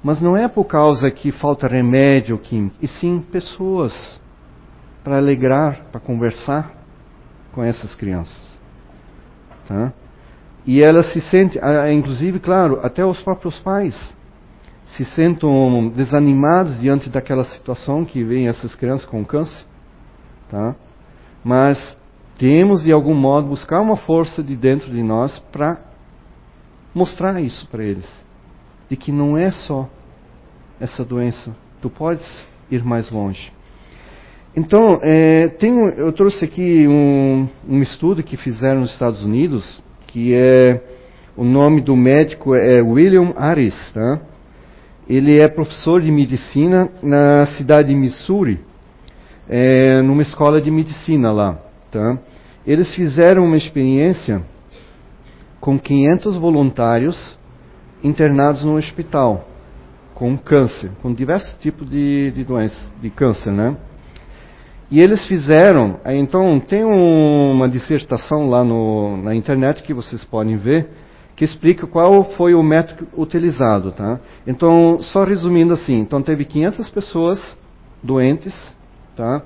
[0.03, 4.21] Mas não é por causa que falta remédio químico, e sim pessoas
[5.05, 6.73] para alegrar, para conversar
[7.53, 8.59] com essas crianças.
[9.69, 9.93] Tá?
[10.67, 11.63] E elas se sentem,
[11.97, 13.95] inclusive, claro, até os próprios pais
[14.97, 19.65] se sentem desanimados diante daquela situação que vem essas crianças com câncer.
[20.53, 20.77] Tá?
[21.43, 21.97] Mas
[22.39, 25.81] temos, de algum modo, buscar uma força de dentro de nós para
[26.95, 28.23] mostrar isso para eles
[28.93, 29.89] de que não é só
[30.79, 33.51] essa doença, tu podes ir mais longe.
[34.55, 40.35] Então, é, tenho, eu trouxe aqui um, um, estudo que fizeram nos Estados Unidos, que
[40.35, 40.79] é
[41.35, 44.21] o nome do médico é William Aris, tá?
[45.09, 48.61] Ele é professor de medicina na cidade de Missouri,
[49.55, 51.59] é, numa escola de medicina lá,
[51.91, 52.19] tá?
[52.67, 54.43] Eles fizeram uma experiência
[55.61, 57.39] com 500 voluntários
[58.03, 59.47] internados no hospital
[60.15, 63.77] com câncer, com diversos tipos de, de doenças, de câncer, né?
[64.91, 70.89] E eles fizeram, então tem uma dissertação lá no, na internet que vocês podem ver,
[71.37, 74.19] que explica qual foi o método utilizado, tá?
[74.47, 77.57] Então, só resumindo assim, então teve 500 pessoas
[78.03, 78.55] doentes,
[79.17, 79.43] tá?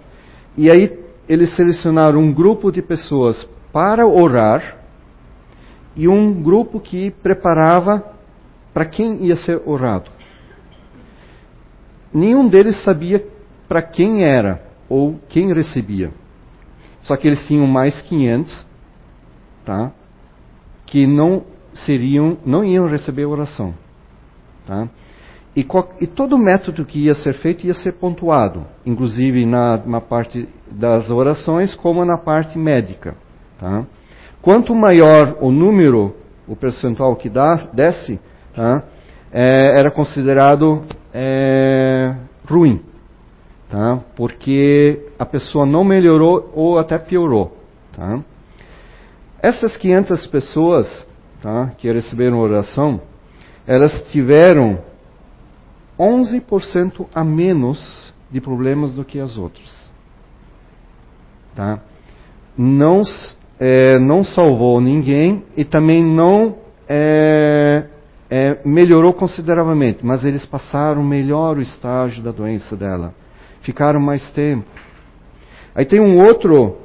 [0.56, 0.98] E aí
[1.28, 4.78] eles selecionaram um grupo de pessoas para orar
[5.94, 8.04] e um grupo que preparava
[8.72, 10.10] para quem ia ser orado.
[12.12, 13.26] Nenhum deles sabia
[13.68, 16.10] para quem era ou quem recebia.
[17.02, 18.66] Só que eles tinham mais 500,
[19.64, 19.92] tá?
[20.86, 23.74] Que não seriam, não iam receber oração,
[24.66, 24.88] tá?
[25.56, 25.66] E,
[26.00, 31.08] e, todo método que ia ser feito ia ser pontuado, inclusive na, na parte das
[31.08, 33.14] orações como na parte médica.
[33.58, 33.86] Tá?
[34.42, 36.14] Quanto maior o número,
[36.46, 38.20] o percentual que dá, desce,
[38.54, 38.82] tá?
[39.32, 40.82] é, era considerado
[41.14, 42.14] é,
[42.46, 42.82] ruim,
[43.70, 44.00] tá?
[44.14, 47.56] porque a pessoa não melhorou ou até piorou.
[47.96, 48.20] Tá?
[49.42, 51.06] Essas 500 pessoas
[51.40, 53.00] tá, que receberam oração,
[53.66, 54.80] elas tiveram
[55.98, 59.90] 11% a menos de problemas do que as outras.
[61.54, 61.80] Tá?
[62.56, 63.02] Não,
[63.58, 66.56] é, não salvou ninguém e também não
[66.88, 67.84] é,
[68.30, 73.14] é, melhorou consideravelmente, mas eles passaram melhor o estágio da doença dela.
[73.62, 74.66] Ficaram mais tempo.
[75.74, 76.76] Aí tem um outro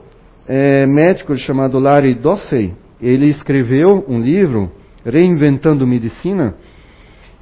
[0.47, 2.73] é, médico chamado Larry Dossey.
[2.99, 4.71] Ele escreveu um livro,
[5.03, 6.55] Reinventando Medicina,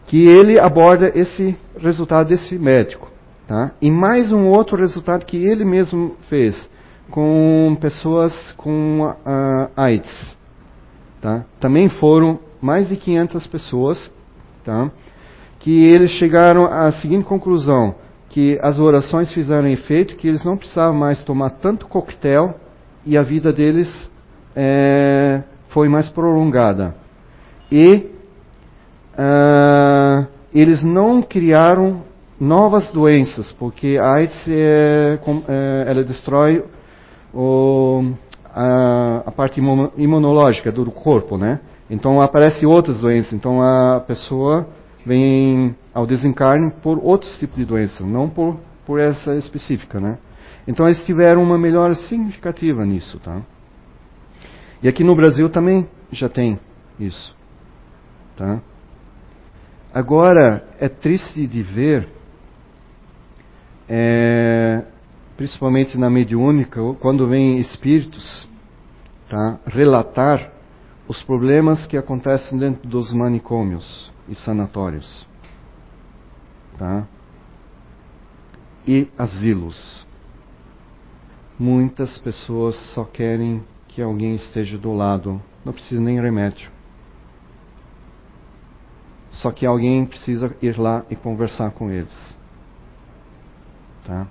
[0.09, 3.07] que ele aborda esse resultado desse médico.
[3.47, 3.73] Tá?
[3.79, 6.67] E mais um outro resultado que ele mesmo fez
[7.11, 10.35] com pessoas com uh, AIDS.
[11.21, 11.45] Tá?
[11.59, 14.11] Também foram mais de 500 pessoas
[14.63, 14.91] tá?
[15.59, 17.93] que eles chegaram à seguinte conclusão,
[18.29, 22.55] que as orações fizeram efeito, que eles não precisavam mais tomar tanto coquetel
[23.05, 24.09] e a vida deles
[24.55, 26.95] é, foi mais prolongada.
[27.71, 28.17] E
[29.19, 32.03] uh, eles não criaram
[32.39, 36.63] novas doenças, porque a AIDS é, é, ela destrói
[37.33, 38.13] o,
[38.45, 39.59] a, a, parte
[39.97, 41.59] imunológica do corpo, né?
[41.89, 43.33] Então aparecem outras doenças.
[43.33, 44.67] Então a pessoa
[45.05, 50.17] vem ao desencarne por outros tipos de doença, não por, por essa específica, né?
[50.67, 53.41] Então eles tiveram uma melhora significativa nisso, tá?
[54.81, 56.57] E aqui no Brasil também já tem
[56.97, 57.35] isso,
[58.37, 58.61] tá?
[59.93, 62.07] Agora, é triste de ver,
[63.87, 64.83] é,
[65.35, 68.47] principalmente na mediúnica, quando vêm espíritos
[69.27, 70.51] tá, relatar
[71.07, 75.25] os problemas que acontecem dentro dos manicômios e sanatórios.
[76.77, 77.07] Tá?
[78.87, 80.05] E asilos.
[81.57, 86.69] Muitas pessoas só querem que alguém esteja do lado, não precisa nem remédio.
[89.31, 92.35] Só que alguém precisa ir lá e conversar com eles.
[94.05, 94.27] Tá?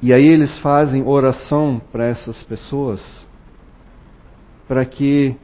[0.00, 3.26] E aí eles fazem oração para essas pessoas,
[4.66, 5.36] para que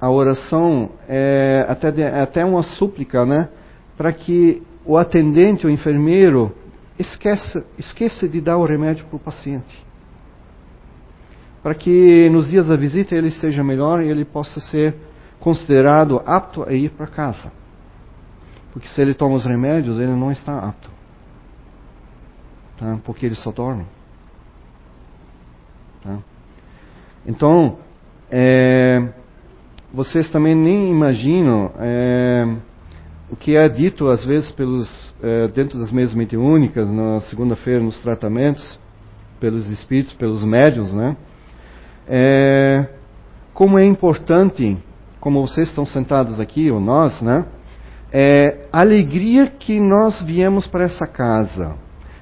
[0.00, 3.48] a oração é até, de, é até uma súplica, né?
[3.96, 6.52] Para que o atendente, o enfermeiro,
[6.98, 9.86] esqueça, esqueça de dar o remédio para o paciente.
[11.62, 14.94] Para que nos dias da visita ele esteja melhor e ele possa ser
[15.40, 17.52] considerado apto a ir para casa.
[18.72, 20.90] Porque se ele toma os remédios, ele não está apto.
[22.78, 22.98] Tá?
[23.04, 23.86] Porque ele só dorme.
[26.02, 26.18] Tá?
[27.26, 27.78] Então,
[28.30, 29.08] é,
[29.92, 32.46] vocês também nem imaginam é,
[33.30, 37.98] o que é dito às vezes pelos é, dentro das mesas mediúnicas, na segunda-feira nos
[38.00, 38.78] tratamentos,
[39.40, 41.16] pelos espíritos, pelos médios, né?
[42.06, 42.86] É,
[43.52, 44.78] como é importante
[45.20, 47.46] como vocês estão sentados aqui, ou nós, né?
[48.12, 51.74] É a alegria que nós viemos para essa casa.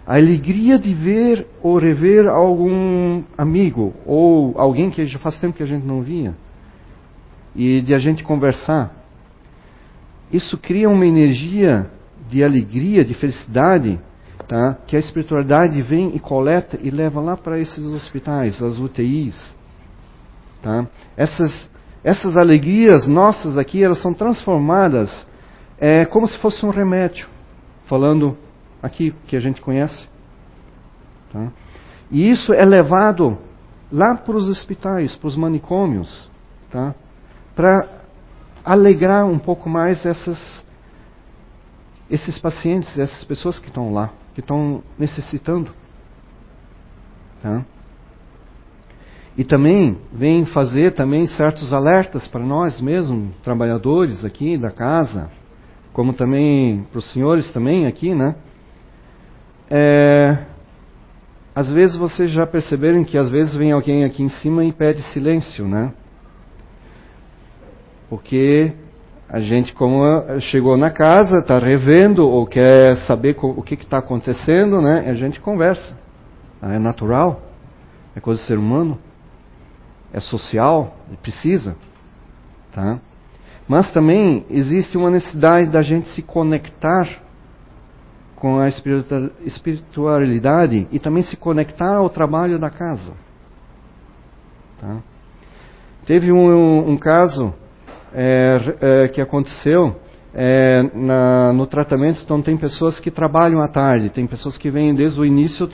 [0.07, 5.63] A alegria de ver ou rever algum amigo ou alguém que já faz tempo que
[5.63, 6.35] a gente não via.
[7.55, 8.95] E de a gente conversar.
[10.33, 11.91] Isso cria uma energia
[12.29, 14.01] de alegria, de felicidade,
[14.49, 14.77] tá?
[14.87, 19.55] que a espiritualidade vem e coleta e leva lá para esses hospitais, as UTIs.
[20.63, 20.87] Tá?
[21.17, 21.69] Essas
[22.07, 25.27] essas alegrias nossas aqui, elas são transformadas
[25.77, 27.27] é, como se fosse um remédio.
[27.87, 28.39] Falando
[28.81, 30.09] aqui que a gente conhece.
[31.33, 31.51] Tá?
[32.09, 33.37] E isso é levado
[33.91, 36.31] lá para os hospitais, para os manicômios,
[36.71, 36.95] tá?
[37.57, 37.89] para
[38.65, 40.63] alegrar um pouco mais essas,
[42.09, 45.73] esses pacientes, essas pessoas que estão lá, que estão necessitando.
[47.43, 47.65] Tá?
[49.37, 55.31] E também vem fazer também certos alertas para nós mesmos, trabalhadores aqui da casa,
[55.93, 58.35] como também para os senhores também aqui, né?
[59.71, 60.39] É,
[61.55, 65.03] às vezes vocês já perceberam que às vezes vem alguém aqui em cima e pede
[65.13, 65.93] silêncio, né?
[68.09, 68.73] Porque
[69.29, 70.03] a gente, como
[70.41, 75.05] chegou na casa, está revendo ou quer saber o que está acontecendo, né?
[75.11, 75.99] A gente conversa.
[76.63, 77.43] É natural,
[78.15, 78.99] é coisa do ser humano,
[80.13, 81.77] é social, precisa.
[82.73, 83.01] Tá?
[83.69, 87.27] Mas também existe uma necessidade da gente se conectar
[88.37, 93.13] com a espiritualidade e também se conectar ao trabalho da casa.
[94.79, 94.99] Tá?
[96.05, 97.53] Teve um, um caso
[98.15, 99.97] é, é, que aconteceu
[100.35, 104.95] é, na, no tratamento, então tem pessoas que trabalham à tarde, tem pessoas que vêm
[104.95, 105.69] desde o início,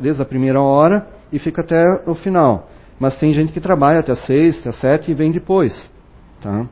[0.00, 2.68] desde a primeira hora e fica até o final.
[2.98, 5.90] Mas tem gente que trabalha até seis, até sete e vem depois.
[6.40, 6.66] Tá?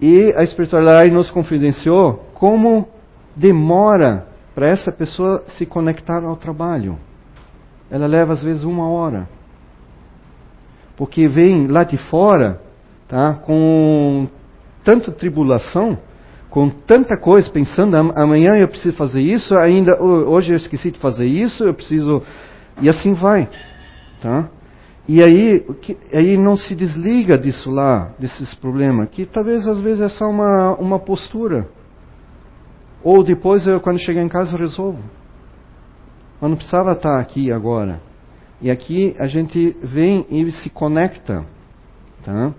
[0.00, 2.88] E a espiritualidade nos confidenciou como
[3.36, 6.98] demora para essa pessoa se conectar ao trabalho.
[7.90, 9.28] Ela leva às vezes uma hora.
[10.96, 12.60] Porque vem lá de fora,
[13.08, 14.28] tá, com
[14.84, 15.98] tanta tribulação,
[16.48, 21.26] com tanta coisa, pensando amanhã eu preciso fazer isso, ainda hoje eu esqueci de fazer
[21.26, 22.22] isso, eu preciso
[22.80, 23.48] e assim vai,
[24.20, 24.48] tá?
[25.12, 30.02] E aí, que, aí não se desliga disso lá, desses problemas, que talvez às vezes
[30.02, 31.66] é só uma, uma postura.
[33.02, 35.02] Ou depois, eu, quando chegar em casa, eu resolvo.
[36.40, 38.00] Mas não precisava estar aqui agora.
[38.62, 41.44] E aqui a gente vem e se conecta.
[42.24, 42.54] Tá?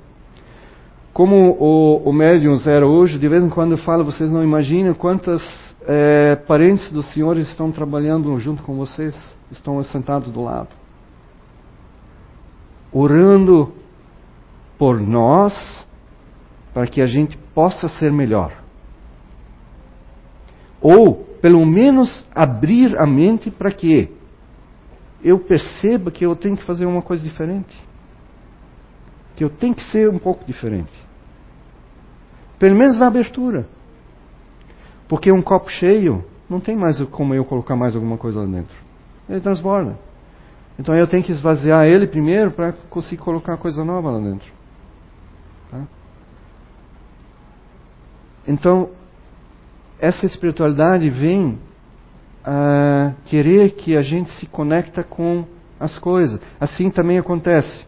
[1.14, 5.42] Como o, o médium Zero hoje, de vez em quando fala, vocês não imaginam quantas
[5.88, 9.16] é, parentes dos senhores estão trabalhando junto com vocês,
[9.50, 10.81] estão sentados do lado.
[12.92, 13.74] Orando
[14.78, 15.88] por nós,
[16.74, 18.62] para que a gente possa ser melhor.
[20.82, 24.12] Ou, pelo menos, abrir a mente para que
[25.24, 27.78] eu perceba que eu tenho que fazer uma coisa diferente.
[29.36, 30.92] Que eu tenho que ser um pouco diferente.
[32.58, 33.68] Pelo menos na abertura.
[35.08, 38.76] Porque um copo cheio não tem mais como eu colocar mais alguma coisa lá dentro.
[39.30, 39.98] Ele transborda.
[40.80, 44.52] Então eu tenho que esvaziar ele primeiro para conseguir colocar coisa nova lá dentro.
[45.70, 45.84] Tá?
[48.48, 48.90] Então,
[50.00, 51.60] essa espiritualidade vem
[52.44, 55.46] a querer que a gente se conecta com
[55.80, 56.40] as coisas.
[56.60, 57.86] Assim também acontece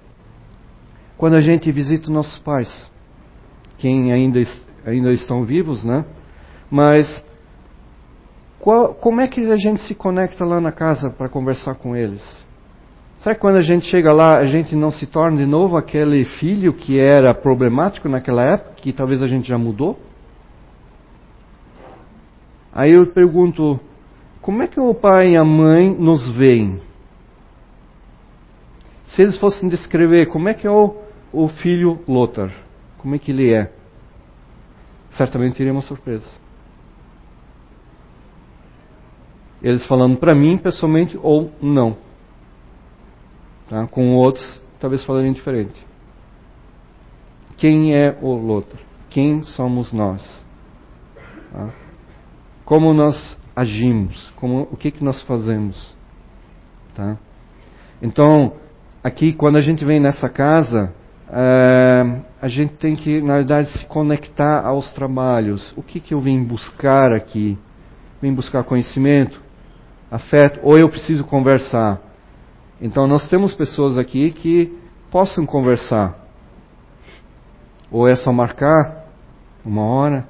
[1.17, 2.91] quando a gente visita nossos pais,
[3.77, 4.39] quem ainda,
[4.86, 6.05] ainda estão vivos, né?
[6.69, 7.23] Mas
[8.59, 12.23] qual, como é que a gente se conecta lá na casa para conversar com eles?
[13.24, 16.26] Será que quando a gente chega lá, a gente não se torna de novo aquele
[16.26, 19.97] filho que era problemático naquela época, que talvez a gente já mudou?
[22.74, 23.80] Aí eu pergunto,
[24.41, 26.82] como é que o pai e a mãe nos veem?
[29.05, 30.93] Se eles fossem descrever como é que é o,
[31.32, 32.51] o filho Lothar,
[32.97, 33.71] como é que ele é?
[35.11, 36.28] Certamente teria uma surpresa.
[39.61, 41.95] Eles falando para mim pessoalmente ou não.
[43.70, 43.88] Tá?
[43.88, 45.86] Com outros, talvez falariam diferente.
[47.57, 48.80] Quem é o Lothar?
[49.09, 50.43] Quem somos nós?
[51.51, 51.84] Tá?
[52.66, 55.95] como nós agimos, como, o que, que nós fazemos.
[56.95, 57.18] Tá?
[58.01, 58.53] Então,
[59.03, 60.93] aqui, quando a gente vem nessa casa,
[61.30, 65.74] é, a gente tem que, na verdade, se conectar aos trabalhos.
[65.76, 67.57] O que, que eu vim buscar aqui?
[68.22, 69.41] Vim buscar conhecimento,
[70.09, 72.01] afeto, ou eu preciso conversar?
[72.84, 74.77] Então, nós temos pessoas aqui que
[75.09, 76.19] possam conversar.
[77.89, 79.05] Ou é só marcar
[79.63, 80.27] uma hora,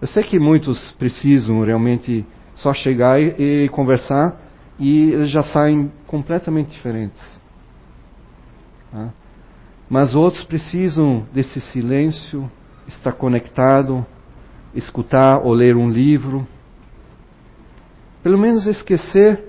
[0.00, 4.40] eu sei que muitos precisam realmente só chegar e, e conversar
[4.78, 7.40] e eles já saem completamente diferentes.
[8.92, 9.12] Tá?
[9.90, 12.48] Mas outros precisam desse silêncio,
[12.86, 14.06] estar conectado,
[14.72, 16.46] escutar ou ler um livro.
[18.22, 19.47] Pelo menos esquecer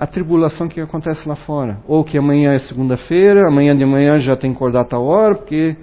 [0.00, 1.78] a tribulação que acontece lá fora.
[1.86, 5.34] Ou que amanhã é segunda-feira, amanhã de manhã já tem que acordar a tal hora,
[5.34, 5.76] porque.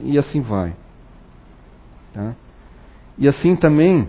[0.00, 0.74] E assim vai.
[2.12, 2.36] Tá?
[3.18, 4.08] E assim também,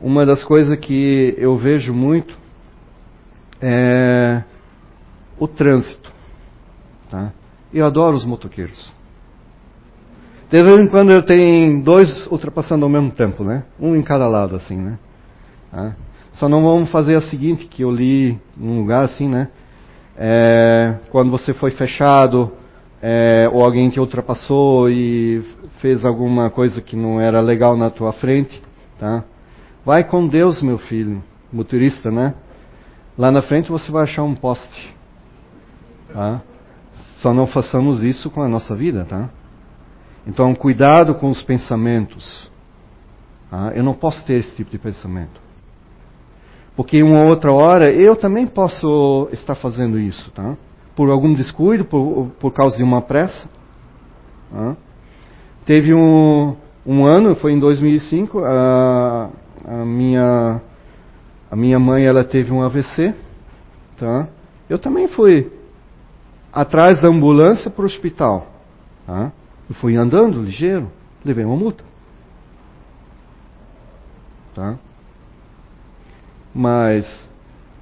[0.00, 2.36] uma das coisas que eu vejo muito
[3.62, 4.42] é
[5.38, 6.12] o trânsito.
[7.08, 7.32] Tá?
[7.72, 8.92] Eu adoro os motoqueiros.
[10.50, 13.64] De vez em quando eu tenho dois ultrapassando ao mesmo tempo, né?
[13.78, 14.98] Um em cada lado, assim, né?
[15.70, 15.94] Tá?
[16.34, 19.48] Só não vamos fazer a seguinte, que eu li num lugar assim, né?
[20.16, 22.52] É, quando você foi fechado,
[23.02, 25.42] é, ou alguém te ultrapassou e
[25.80, 28.62] fez alguma coisa que não era legal na tua frente,
[28.98, 29.24] tá?
[29.84, 31.22] Vai com Deus, meu filho,
[31.52, 32.34] motorista, né?
[33.16, 34.94] Lá na frente você vai achar um poste,
[36.12, 36.42] tá?
[37.16, 39.30] Só não façamos isso com a nossa vida, tá?
[40.26, 42.50] Então, cuidado com os pensamentos.
[43.50, 43.72] Tá?
[43.74, 45.43] Eu não posso ter esse tipo de pensamento.
[46.76, 50.56] Porque uma outra hora eu também posso estar fazendo isso, tá?
[50.96, 53.48] Por algum descuido, por, por causa de uma pressa.
[54.50, 54.76] Tá?
[55.64, 59.30] Teve um, um ano, foi em 2005, a,
[59.64, 60.60] a, minha,
[61.50, 63.14] a minha mãe ela teve um AVC.
[63.96, 64.28] Tá?
[64.68, 65.52] Eu também fui
[66.52, 68.46] atrás da ambulância para o hospital.
[69.06, 69.32] Tá?
[69.68, 70.90] Eu fui andando ligeiro,
[71.24, 71.84] levei uma multa.
[74.54, 74.76] Tá?
[76.54, 77.28] Mas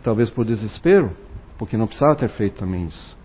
[0.03, 1.15] talvez por desespero,
[1.59, 3.17] porque não precisava ter feito também isso.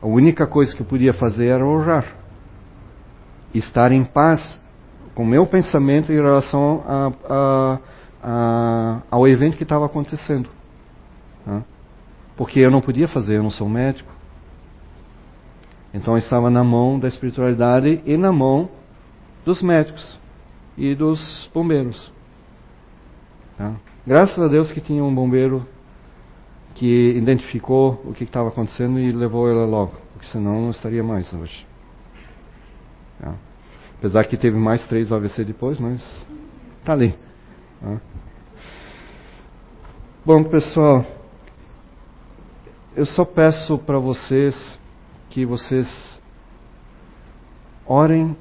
[0.00, 2.16] A única coisa que eu podia fazer era orar.
[3.54, 4.60] Estar em paz
[5.14, 7.78] com meu pensamento em relação a, a,
[8.22, 10.48] a, ao evento que estava acontecendo.
[11.44, 11.62] Tá?
[12.36, 14.12] Porque eu não podia fazer, eu não sou médico.
[15.92, 18.68] Então estava na mão da espiritualidade e na mão
[19.44, 20.18] dos médicos
[20.76, 22.12] e dos bombeiros.
[23.56, 23.74] Tá?
[24.06, 25.66] Graças a Deus que tinha um bombeiro
[26.74, 31.32] que identificou o que estava acontecendo e levou ela logo, porque senão não estaria mais
[31.32, 31.66] hoje.
[33.20, 33.34] Tá?
[33.98, 36.02] Apesar que teve mais três AVC depois, mas
[36.84, 37.16] tá ali.
[37.80, 38.00] Tá?
[40.26, 41.04] Bom, pessoal,
[42.96, 44.78] eu só peço para vocês
[45.30, 46.18] que vocês
[47.86, 48.36] orem,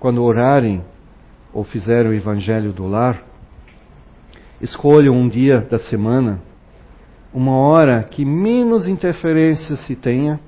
[0.00, 0.84] quando orarem
[1.52, 3.22] ou fizerem o evangelho do lar,
[4.64, 6.40] escolham um dia da semana,
[7.32, 10.40] uma hora que menos interferência se tenha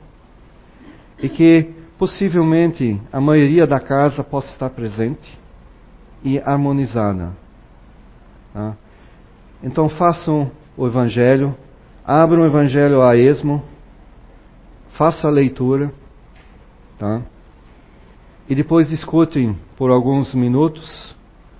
[1.22, 5.38] e que possivelmente a maioria da casa possa estar presente
[6.24, 7.32] e harmonizada.
[8.52, 8.76] Tá?
[9.62, 11.54] Então façam o evangelho
[12.06, 13.64] Abra o Evangelho a esmo,
[14.96, 15.92] faça a leitura,
[16.96, 17.20] tá?
[18.48, 21.16] E depois discutem por alguns minutos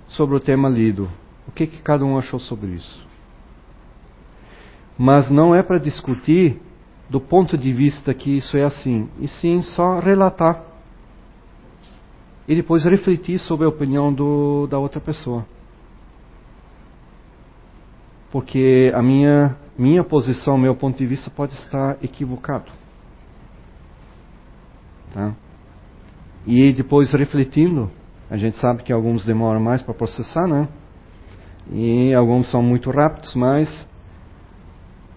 [0.07, 1.09] sobre o tema lido.
[1.47, 3.05] O que, que cada um achou sobre isso?
[4.97, 6.59] Mas não é para discutir
[7.09, 10.63] do ponto de vista que isso é assim, e sim só relatar.
[12.47, 15.45] E depois refletir sobre a opinião do, da outra pessoa.
[18.31, 22.71] Porque a minha minha posição, meu ponto de vista pode estar equivocado.
[25.13, 25.35] Tá?
[26.45, 27.91] E depois refletindo,
[28.29, 30.67] a gente sabe que alguns demoram mais para processar, né?
[31.71, 33.87] E alguns são muito rápidos, mas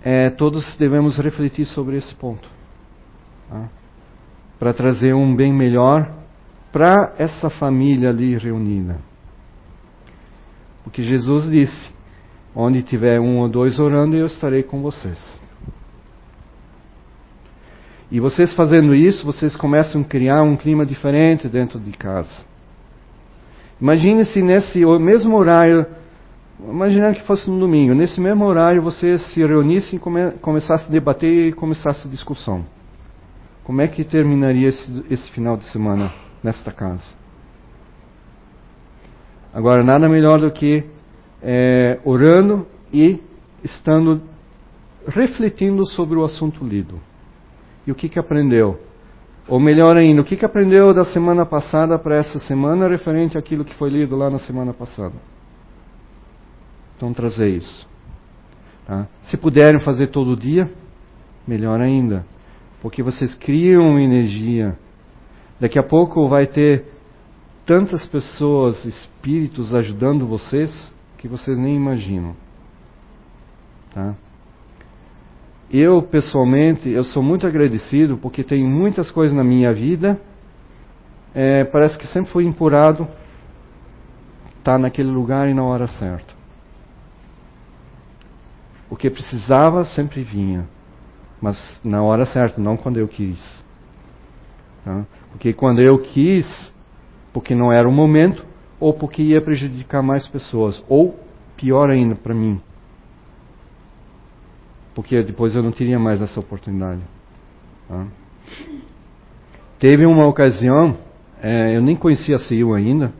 [0.03, 2.48] é, todos devemos refletir sobre esse ponto.
[3.48, 3.68] Tá?
[4.59, 6.11] Para trazer um bem melhor
[6.72, 8.98] para essa família ali reunida.
[10.82, 11.90] Porque Jesus disse:
[12.55, 15.18] Onde tiver um ou dois orando, eu estarei com vocês.
[18.11, 22.44] E vocês fazendo isso, vocês começam a criar um clima diferente dentro de casa.
[23.80, 25.86] Imagine se nesse mesmo horário,
[26.69, 30.91] imaginando que fosse no domingo, nesse mesmo horário vocês se reunissem e come, começassem a
[30.91, 32.65] debater e começasse a discussão.
[33.65, 37.05] Como é que terminaria esse, esse final de semana nesta casa?
[39.53, 40.85] Agora, nada melhor do que
[41.43, 43.21] é, orando e
[43.65, 44.23] estando
[45.07, 47.01] refletindo sobre o assunto lido.
[47.87, 48.79] E o que, que aprendeu?
[49.49, 53.65] Ou melhor ainda, o que, que aprendeu da semana passada para essa semana referente àquilo
[53.65, 55.15] que foi lido lá na semana passada?
[57.01, 57.88] Então, trazer isso.
[58.86, 59.07] Tá?
[59.22, 60.70] Se puderem fazer todo dia,
[61.48, 62.26] melhor ainda.
[62.82, 64.78] Porque vocês criam energia.
[65.59, 66.84] Daqui a pouco vai ter
[67.64, 72.36] tantas pessoas, espíritos ajudando vocês, que vocês nem imaginam.
[73.94, 74.14] Tá?
[75.70, 80.20] Eu, pessoalmente, eu sou muito agradecido porque tem muitas coisas na minha vida,
[81.34, 83.09] é, parece que sempre foi empurrado
[84.62, 86.30] tá naquele lugar e na hora certa.
[88.91, 90.68] O que precisava sempre vinha,
[91.41, 93.41] mas na hora certa, não quando eu quis.
[94.84, 95.07] Tá?
[95.30, 96.72] Porque quando eu quis,
[97.32, 98.45] porque não era o momento,
[98.80, 101.18] ou porque ia prejudicar mais pessoas, ou
[101.57, 102.61] pior ainda para mim,
[104.95, 107.03] porque depois eu não teria mais essa oportunidade.
[107.88, 108.07] Tá?
[109.78, 110.97] Teve uma ocasião,
[111.41, 113.12] é, eu nem conhecia a CIU ainda,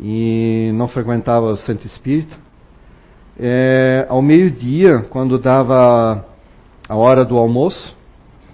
[0.00, 2.43] e não frequentava o centro espírita.
[3.38, 6.24] É, ao meio-dia, quando dava
[6.88, 7.94] a hora do almoço,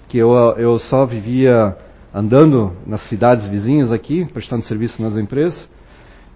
[0.07, 1.75] que eu, eu só vivia
[2.13, 5.67] andando nas cidades vizinhas aqui, prestando serviço nas empresas,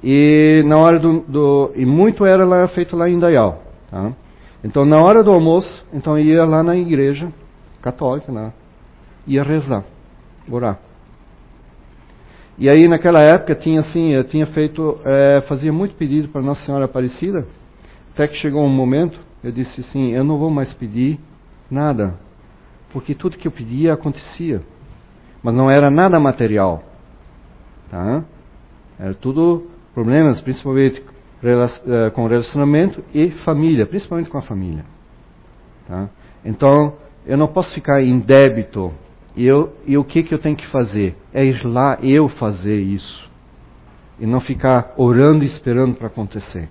[0.04, 4.14] e na hora do, do e muito era lá, feito lá em Dayal, tá?
[4.64, 7.32] Então na hora do almoço, então ia lá na igreja
[7.82, 8.54] católica, né?
[9.28, 9.84] ia rezar,
[10.50, 10.80] orar.
[12.58, 16.66] E aí naquela época tinha assim, eu tinha feito, é, fazia muito pedido para Nossa
[16.66, 17.46] Senhora Aparecida,
[18.16, 21.20] Até que chegou um momento, eu disse assim: eu não vou mais pedir
[21.70, 22.18] nada,
[22.94, 24.62] porque tudo que eu pedia acontecia,
[25.44, 26.82] mas não era nada material,
[27.92, 28.24] tá?
[28.98, 31.04] Era tudo problemas, principalmente
[31.44, 34.86] eh, com relacionamento e família, principalmente com a família.
[35.86, 36.10] Tá?
[36.46, 36.94] Então,
[37.26, 38.94] eu não posso ficar em débito.
[39.36, 41.18] E, eu, e o que, que eu tenho que fazer?
[41.34, 43.30] É ir lá eu fazer isso.
[44.18, 46.70] E não ficar orando e esperando para acontecer.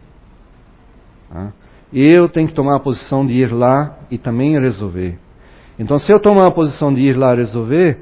[1.29, 1.53] Tá?
[1.93, 5.19] Eu tenho que tomar a posição de ir lá e também resolver.
[5.79, 7.99] Então, se eu tomar a posição de ir lá resolver,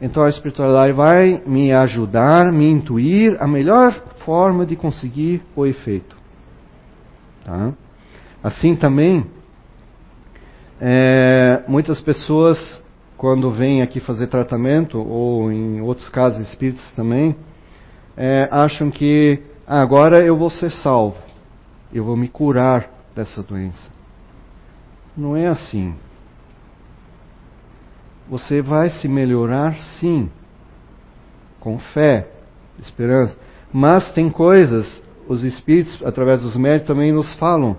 [0.00, 3.94] então a espiritualidade vai me ajudar, me intuir a melhor
[4.24, 6.16] forma de conseguir o efeito.
[7.44, 7.72] Tá?
[8.42, 9.26] Assim também,
[10.80, 12.82] é, muitas pessoas,
[13.16, 17.34] quando vêm aqui fazer tratamento, ou em outros casos espíritos também,
[18.16, 21.16] é, acham que ah, agora eu vou ser salvo,
[21.92, 23.90] eu vou me curar dessa doença.
[25.16, 25.94] Não é assim.
[28.28, 30.30] Você vai se melhorar sim,
[31.60, 32.28] com fé,
[32.78, 33.36] esperança.
[33.72, 37.76] Mas tem coisas, os espíritos, através dos médicos, também nos falam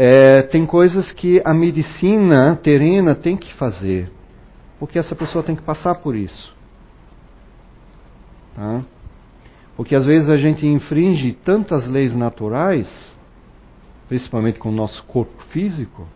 [0.00, 4.08] é, tem coisas que a medicina terrena tem que fazer,
[4.78, 6.54] porque essa pessoa tem que passar por isso.
[8.54, 8.84] Tá?
[9.76, 12.88] Porque às vezes a gente infringe tantas leis naturais,
[14.08, 16.06] principalmente com o nosso corpo físico,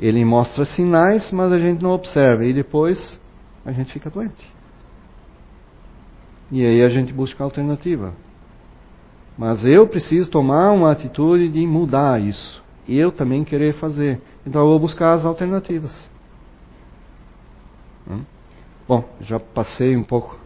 [0.00, 3.18] ele mostra sinais, mas a gente não observa, e depois
[3.64, 4.50] a gente fica doente.
[6.50, 8.14] E aí a gente busca alternativa.
[9.36, 14.20] Mas eu preciso tomar uma atitude de mudar isso eu também querer fazer.
[14.46, 15.92] Então eu vou buscar as alternativas.
[18.08, 18.22] Hum?
[18.86, 20.38] Bom, já passei um pouco.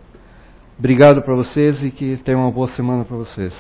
[0.79, 3.55] Obrigado para vocês e que tenham uma boa semana para vocês.